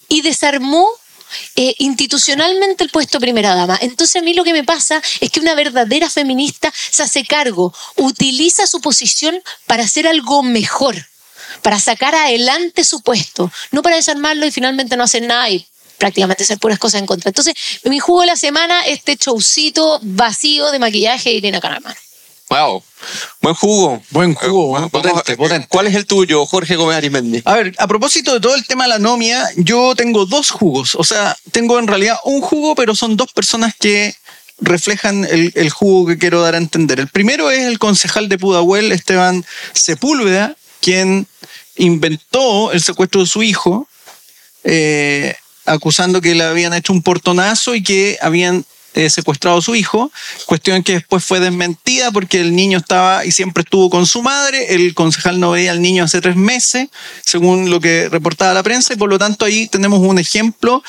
[0.09, 0.87] y desarmó
[1.55, 3.77] eh, institucionalmente el puesto primera dama.
[3.81, 7.73] Entonces a mí lo que me pasa es que una verdadera feminista se hace cargo,
[7.97, 10.95] utiliza su posición para hacer algo mejor,
[11.61, 15.65] para sacar adelante su puesto, no para desarmarlo y finalmente no hacer nada y
[15.97, 17.29] prácticamente hacer puras cosas en contra.
[17.29, 17.53] Entonces,
[17.83, 21.95] mi jugo de la semana, este showcito vacío de maquillaje de Irina Caramano.
[22.49, 22.83] Wow.
[23.41, 24.03] Buen jugo.
[24.11, 24.89] Buen jugo, Eh, ¿eh?
[24.91, 25.67] potente, a- potente.
[25.67, 27.41] ¿Cuál es el tuyo, Jorge Gómez Arismendi?
[27.45, 30.95] A ver, a propósito de todo el tema de la anomia, yo tengo dos jugos.
[30.95, 34.15] O sea, tengo en realidad un jugo, pero son dos personas que
[34.59, 36.99] reflejan el, el jugo que quiero dar a entender.
[36.99, 39.43] El primero es el concejal de Pudahuel, Esteban
[39.73, 41.27] Sepúlveda, quien
[41.77, 43.87] inventó el secuestro de su hijo,
[44.63, 45.35] eh,
[45.65, 48.65] acusando que le habían hecho un portonazo y que habían
[48.95, 50.09] eh, secuestrado a su hijo,
[50.45, 54.73] cuestión que después fue desmentida porque el niño estaba y siempre estuvo con su madre,
[54.73, 56.87] el concejal no veía al niño hace tres meses,
[57.21, 60.81] según lo que reportaba la prensa, y por lo tanto ahí tenemos un ejemplo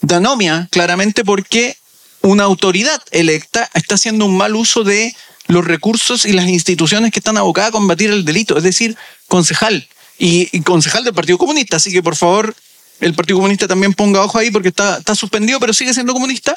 [0.00, 1.76] de anomia, claramente porque
[2.22, 5.14] una autoridad electa está haciendo un mal uso de
[5.46, 8.96] los recursos y las instituciones que están abocadas a combatir el delito, es decir,
[9.28, 9.88] concejal
[10.18, 12.52] y, y concejal del Partido Comunista, así que por favor
[13.00, 16.56] el Partido Comunista también ponga ojo ahí porque está, está suspendido, pero sigue siendo comunista.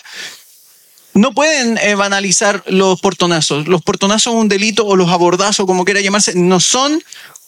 [1.17, 3.67] No pueden eh, banalizar los portonazos.
[3.67, 7.03] Los portonazos un delito o los abordazos, como quiera llamarse, no son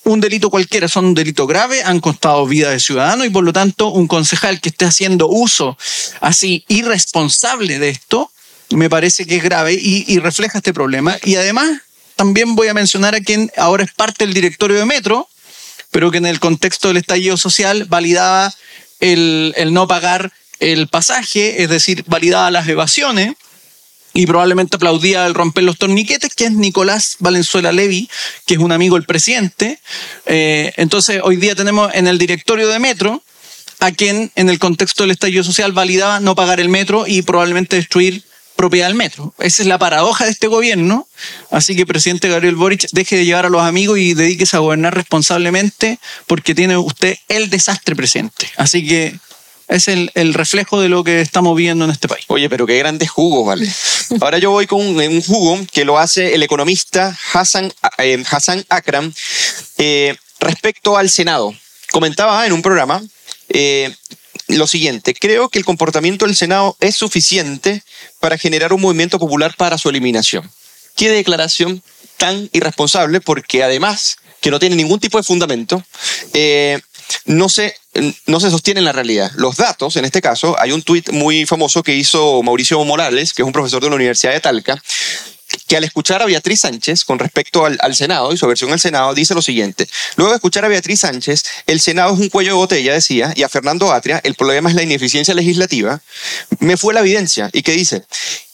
[0.06, 3.54] un delito cualquiera, son un delito grave, han costado vida de ciudadanos y por lo
[3.54, 5.78] tanto un concejal que esté haciendo uso
[6.22, 8.32] así irresponsable de esto,
[8.72, 11.18] me parece que es grave y, y refleja este problema.
[11.24, 11.70] Y además
[12.16, 15.28] también voy a mencionar a quien ahora es parte del directorio de Metro,
[15.92, 18.54] pero que en el contexto del estallido social validaba
[19.00, 23.36] el, el no pagar el pasaje, es decir, validaba las evasiones
[24.14, 28.10] y probablemente aplaudía el romper los torniquetes, que es Nicolás Valenzuela Levy,
[28.46, 29.80] que es un amigo del presidente.
[30.26, 33.24] Eh, entonces, hoy día tenemos en el directorio de Metro
[33.80, 37.78] a quien en el contexto del estallido social validaba no pagar el metro y probablemente
[37.78, 38.24] destruir
[38.56, 39.34] propiedad del metro.
[39.40, 41.08] Esa es la paradoja de este gobierno.
[41.50, 44.94] Así que, presidente Gabriel Boric, deje de llevar a los amigos y dedíquese a gobernar
[44.94, 45.98] responsablemente
[46.28, 48.50] porque tiene usted el desastre presente.
[48.58, 49.18] Así que
[49.70, 52.26] es el, el reflejo de lo que estamos viendo en este país.
[52.28, 53.72] Oye, pero qué grandes jugos, ¿vale?
[54.22, 58.66] Ahora yo voy con un, un jugo que lo hace el economista Hassan, eh, Hassan
[58.70, 59.14] Akram
[59.78, 61.54] eh, respecto al Senado.
[61.92, 63.02] Comentaba en un programa
[63.48, 63.96] eh,
[64.48, 67.84] lo siguiente, creo que el comportamiento del Senado es suficiente
[68.20, 70.50] para generar un movimiento popular para su eliminación.
[70.96, 71.84] Qué declaración
[72.18, 75.84] tan irresponsable, porque además que no tiene ningún tipo de fundamento,
[76.34, 76.80] eh,
[77.26, 77.76] no se,
[78.28, 79.32] no se sostiene en la realidad.
[79.36, 83.42] Los datos, en este caso, hay un tuit muy famoso que hizo Mauricio Morales, que
[83.42, 84.82] es un profesor de la Universidad de Talca,
[85.68, 89.14] que al escuchar a Beatriz Sánchez con respecto al, Senado y su versión al Senado
[89.14, 89.88] dice lo siguiente.
[90.16, 93.44] Luego de escuchar a Beatriz Sánchez, el Senado es un cuello de botella, decía, y
[93.44, 96.02] a Fernando Atria, el problema es la ineficiencia legislativa,
[96.60, 97.50] me fue la evidencia.
[97.54, 98.04] ¿Y qué dice?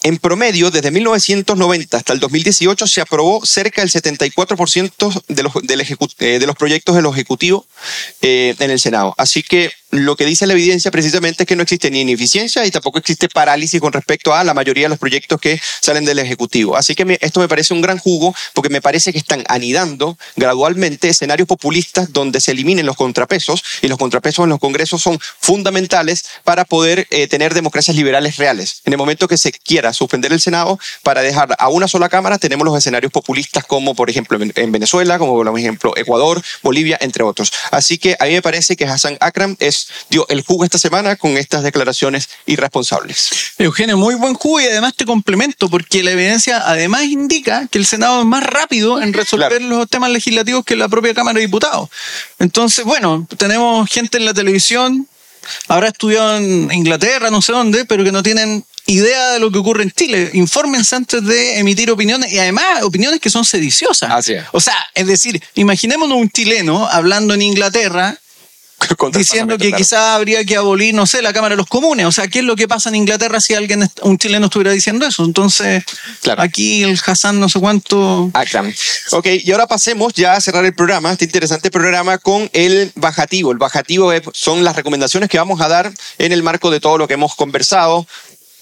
[0.04, 5.54] En promedio, desde 1990 hasta el 2018 se aprobó cerca del 74% de los,
[6.20, 7.66] eh, de los proyectos de los ejecutivos
[8.22, 9.16] eh, en el Senado.
[9.18, 12.72] Así que lo que dice la evidencia precisamente es que no existe ni ineficiencia y
[12.72, 16.76] tampoco existe parálisis con respecto a la mayoría de los proyectos que salen del Ejecutivo.
[16.76, 21.10] Así que esto me parece un gran jugo porque me parece que están anidando gradualmente
[21.10, 26.26] escenarios populistas donde se eliminen los contrapesos y los contrapesos en los congresos son fundamentales
[26.44, 28.82] para poder eh, tener democracias liberales reales.
[28.86, 32.38] En el momento que se quiera suspender el Senado para dejar a una sola Cámara,
[32.38, 37.24] tenemos los escenarios populistas como, por ejemplo, en Venezuela, como por ejemplo Ecuador, Bolivia, entre
[37.24, 37.52] otros.
[37.72, 41.16] Así que a mí me parece que Hassan Akram es, dio el jugo esta semana
[41.16, 43.54] con estas declaraciones irresponsables.
[43.58, 47.86] Eugenio, muy buen jugo y además te complemento porque la evidencia además indica que el
[47.86, 49.78] Senado es más rápido en resolver claro.
[49.78, 51.90] los temas legislativos que la propia Cámara de Diputados.
[52.40, 55.08] Entonces, bueno, tenemos gente en la televisión,
[55.68, 59.58] habrá estudiado en Inglaterra, no sé dónde, pero que no tienen idea de lo que
[59.58, 60.30] ocurre en Chile.
[60.34, 64.12] Infórmense antes de emitir opiniones y además opiniones que son sediciosas.
[64.12, 64.46] Así es.
[64.52, 68.18] O sea, es decir, imaginémonos un chileno hablando en Inglaterra
[69.14, 69.78] diciendo que claro.
[69.78, 72.06] quizás habría que abolir, no sé, la Cámara de los Comunes.
[72.06, 75.06] O sea, ¿qué es lo que pasa en Inglaterra si alguien, un chileno estuviera diciendo
[75.06, 75.24] eso?
[75.24, 75.84] Entonces,
[76.22, 76.42] claro.
[76.42, 78.30] aquí el Hassan no sé cuánto...
[78.34, 78.64] Acá.
[79.12, 83.52] Ok, y ahora pasemos ya a cerrar el programa, este interesante programa con el bajativo.
[83.52, 87.08] El bajativo son las recomendaciones que vamos a dar en el marco de todo lo
[87.08, 88.08] que hemos conversado,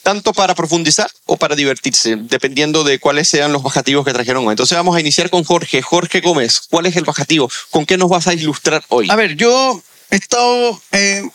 [0.04, 4.52] tanto para profundizar o para divertirse, dependiendo de cuáles sean los bajativos que trajeron hoy.
[4.52, 5.82] Entonces vamos a iniciar con Jorge.
[5.82, 7.50] Jorge Gómez, ¿cuál es el bajativo?
[7.72, 9.08] ¿Con qué nos vas a ilustrar hoy?
[9.10, 9.82] A ver, yo
[10.14, 11.28] he estado eh,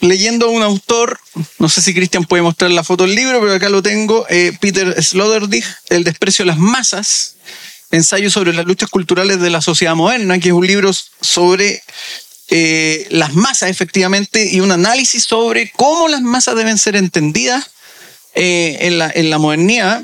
[0.00, 1.20] leyendo un autor,
[1.60, 4.52] no sé si Cristian puede mostrar la foto del libro, pero acá lo tengo, eh,
[4.60, 7.36] Peter Sloterdijk, El desprecio de las masas,
[7.92, 11.84] ensayo sobre las luchas culturales de la sociedad moderna, que es un libro sobre
[12.48, 17.70] eh, las masas efectivamente y un análisis sobre cómo las masas deben ser entendidas
[18.34, 20.02] en, la, modernidad.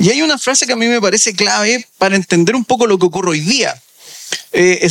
[0.00, 2.98] Y hay una frase que a mí me parece clave para entender un poco lo
[2.98, 3.80] que ocurre hoy día.
[4.52, 4.88] Eh,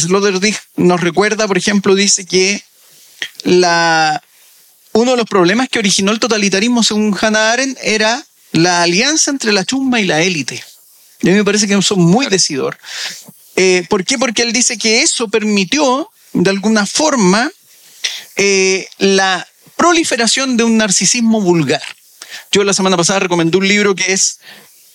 [0.77, 2.63] nos recuerda, por ejemplo, dice que
[3.43, 4.21] la,
[4.93, 9.51] uno de los problemas que originó el totalitarismo, según Hannah Arendt, era la alianza entre
[9.51, 10.63] la chumba y la élite.
[11.21, 12.77] Y a mí me parece que eso es muy decidor.
[13.55, 14.17] Eh, ¿Por qué?
[14.17, 17.51] Porque él dice que eso permitió, de alguna forma,
[18.35, 21.81] eh, la proliferación de un narcisismo vulgar.
[22.51, 24.39] Yo la semana pasada recomendé un libro que es,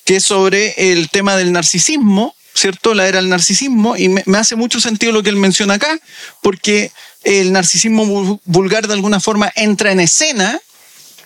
[0.04, 2.94] que es sobre el tema del narcisismo, ¿cierto?
[2.94, 5.98] La era del narcisismo, y me, me, hace mucho sentido lo que él menciona acá,
[6.40, 6.92] porque
[7.24, 10.60] el narcisismo vulgar de alguna forma entra en escena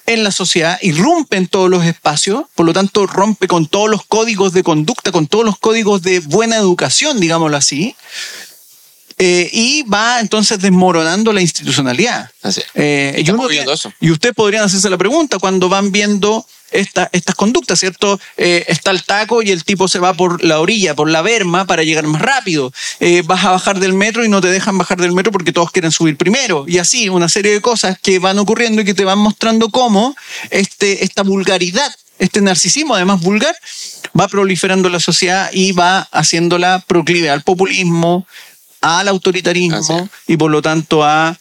[0.07, 4.05] en la sociedad, irrumpe en todos los espacios, por lo tanto rompe con todos los
[4.07, 7.97] códigos de conducta, con todos los códigos de buena educación, digámoslo así,
[9.19, 12.31] eh, y va entonces desmoronando la institucionalidad.
[12.43, 12.63] Así.
[12.75, 13.93] Eh, y, uno, eso.
[14.01, 18.21] y ustedes podrían hacerse la pregunta cuando van viendo esta, estas conductas, ¿cierto?
[18.37, 21.65] Eh, está el taco y el tipo se va por la orilla, por la berma
[21.65, 22.73] para llegar más rápido.
[23.01, 25.71] Eh, vas a bajar del metro y no te dejan bajar del metro porque todos
[25.71, 26.65] quieren subir primero.
[26.67, 30.17] Y así, una serie de cosas que van ocurriendo y que te van mostrando cómo
[30.51, 33.57] este, esta vulgaridad, este narcisismo además vulgar,
[34.19, 38.27] va proliferando la sociedad y va haciéndola proclive al populismo,
[38.81, 41.37] al autoritarismo y por lo tanto a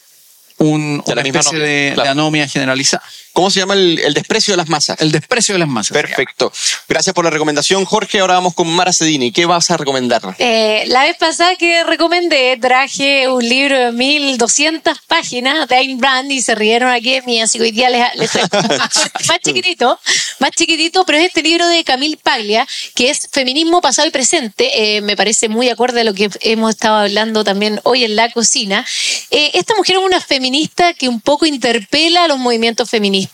[0.57, 2.03] un, una especie de, claro.
[2.03, 3.03] de anomia generalizada.
[3.35, 4.95] ¿Cómo se llama el, el desprecio de las masas?
[5.01, 5.91] El desprecio de las masas.
[5.91, 6.53] Perfecto.
[6.87, 8.21] Gracias por la recomendación, Jorge.
[8.21, 9.33] Ahora vamos con Mara Cedini.
[9.33, 10.21] ¿Qué vas a recomendar?
[10.39, 16.31] Eh, la vez pasada que recomendé, traje un libro de 1200 páginas de Ayn Rand
[16.31, 18.47] y se rieron aquí de mí, así que hoy día les, les traigo
[19.27, 19.99] más chiquitito,
[20.39, 24.95] más chiquitito, pero es este libro de Camille Paglia, que es Feminismo pasado y presente.
[24.95, 28.31] Eh, me parece muy acorde a lo que hemos estado hablando también hoy en la
[28.31, 28.85] cocina.
[29.29, 33.24] Eh, esta mujer es una feminista que un poco interpela a los movimientos feministas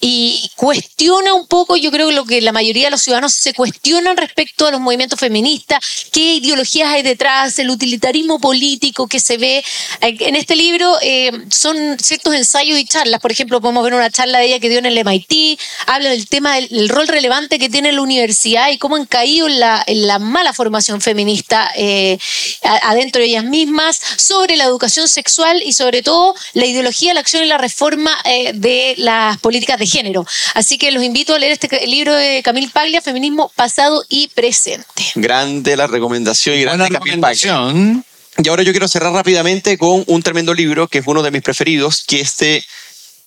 [0.00, 3.54] y cuestiona un poco, yo creo que lo que la mayoría de los ciudadanos se
[3.54, 5.80] cuestionan respecto a los movimientos feministas,
[6.12, 9.64] qué ideologías hay detrás, el utilitarismo político que se ve.
[10.00, 14.38] En este libro eh, son ciertos ensayos y charlas, por ejemplo, podemos ver una charla
[14.38, 17.92] de ella que dio en el MIT, habla del tema del, rol relevante que tiene
[17.92, 22.18] la universidad y cómo han caído en la, la mala formación feminista eh,
[22.62, 27.44] adentro de ellas mismas, sobre la educación sexual y sobre todo la ideología, la acción
[27.44, 28.94] y la reforma eh, de
[29.32, 30.26] las políticas de género.
[30.54, 35.04] Así que los invito a leer este libro de Camille Paglia, Feminismo pasado y presente.
[35.14, 37.52] Grande la recomendación y grande Buena Camille Paglia.
[37.52, 38.04] recomendación.
[38.42, 41.42] Y ahora yo quiero cerrar rápidamente con un tremendo libro que es uno de mis
[41.42, 42.64] preferidos, que es de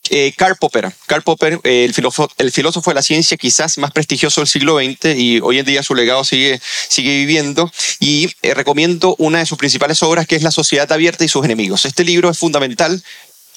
[0.09, 0.91] eh, Karl Popper.
[1.07, 4.77] Karl Popper, eh, el, filósofo, el filósofo de la ciencia quizás más prestigioso del siglo
[4.77, 7.71] XX y hoy en día su legado sigue, sigue viviendo.
[7.99, 11.45] Y eh, recomiendo una de sus principales obras que es La sociedad abierta y sus
[11.45, 11.85] enemigos.
[11.85, 13.03] Este libro es fundamental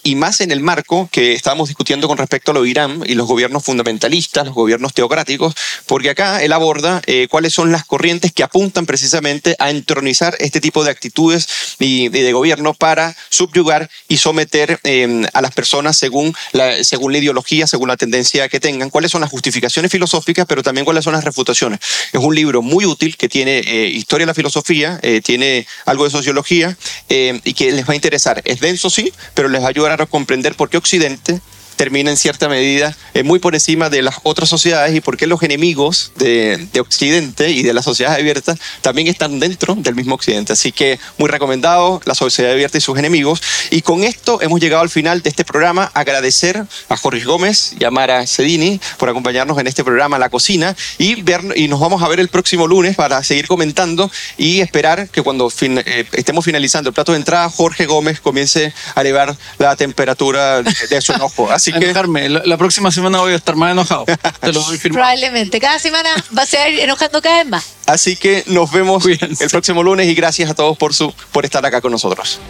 [0.02, 3.14] y más en el marco que estábamos discutiendo con respecto a lo de Irán y
[3.14, 5.54] los gobiernos fundamentalistas, los gobiernos teocráticos,
[5.86, 10.60] porque acá él aborda eh, cuáles son las corrientes que apuntan precisamente a entronizar este
[10.60, 16.34] tipo de actitudes y, de gobierno para subyugar y someter eh, a las personas según
[16.52, 20.62] la, según la ideología, según la tendencia que tengan, cuáles son las justificaciones filosóficas, pero
[20.62, 21.80] también cuáles son las refutaciones.
[22.12, 26.10] Es un libro muy útil que tiene eh, historia de la filosofía, tiene algo de
[26.10, 26.76] sociología
[27.08, 28.40] y que les va a interesar.
[28.44, 31.40] Es denso, sí, pero les va a ayudar a comprender por qué Occidente
[31.78, 35.26] termina en cierta medida eh, muy por encima de las otras sociedades y por qué
[35.26, 40.52] los enemigos de, Occidente y de la sociedad abierta también están dentro del mismo Occidente.
[40.52, 43.40] Así que muy recomendado la sociedad abierta y sus enemigos.
[43.70, 45.90] Y con esto hemos llegado al final de este programa.
[45.94, 50.76] Agradecer a Jorge Gómez y a Mara Sedini por acompañarnos en este programa La Cocina
[50.98, 55.08] y, ver, y nos vamos a ver el próximo lunes para seguir comentando y esperar
[55.08, 59.76] que cuando eh, estemos finalizando el plato de entrada, Jorge Gómez comience a elevar la
[59.76, 61.50] temperatura de, su enojo.
[61.50, 64.04] Así Así La, próxima semana voy a estar más enojado.
[64.40, 65.04] Te lo doy firmado.
[65.04, 65.60] Probablemente.
[65.60, 67.66] Cada semana va a ser enojando cada vez más.
[67.86, 71.64] Así que nos vemos el próximo lunes y gracias a todos por, su, por estar
[71.64, 72.40] acá con nosotros.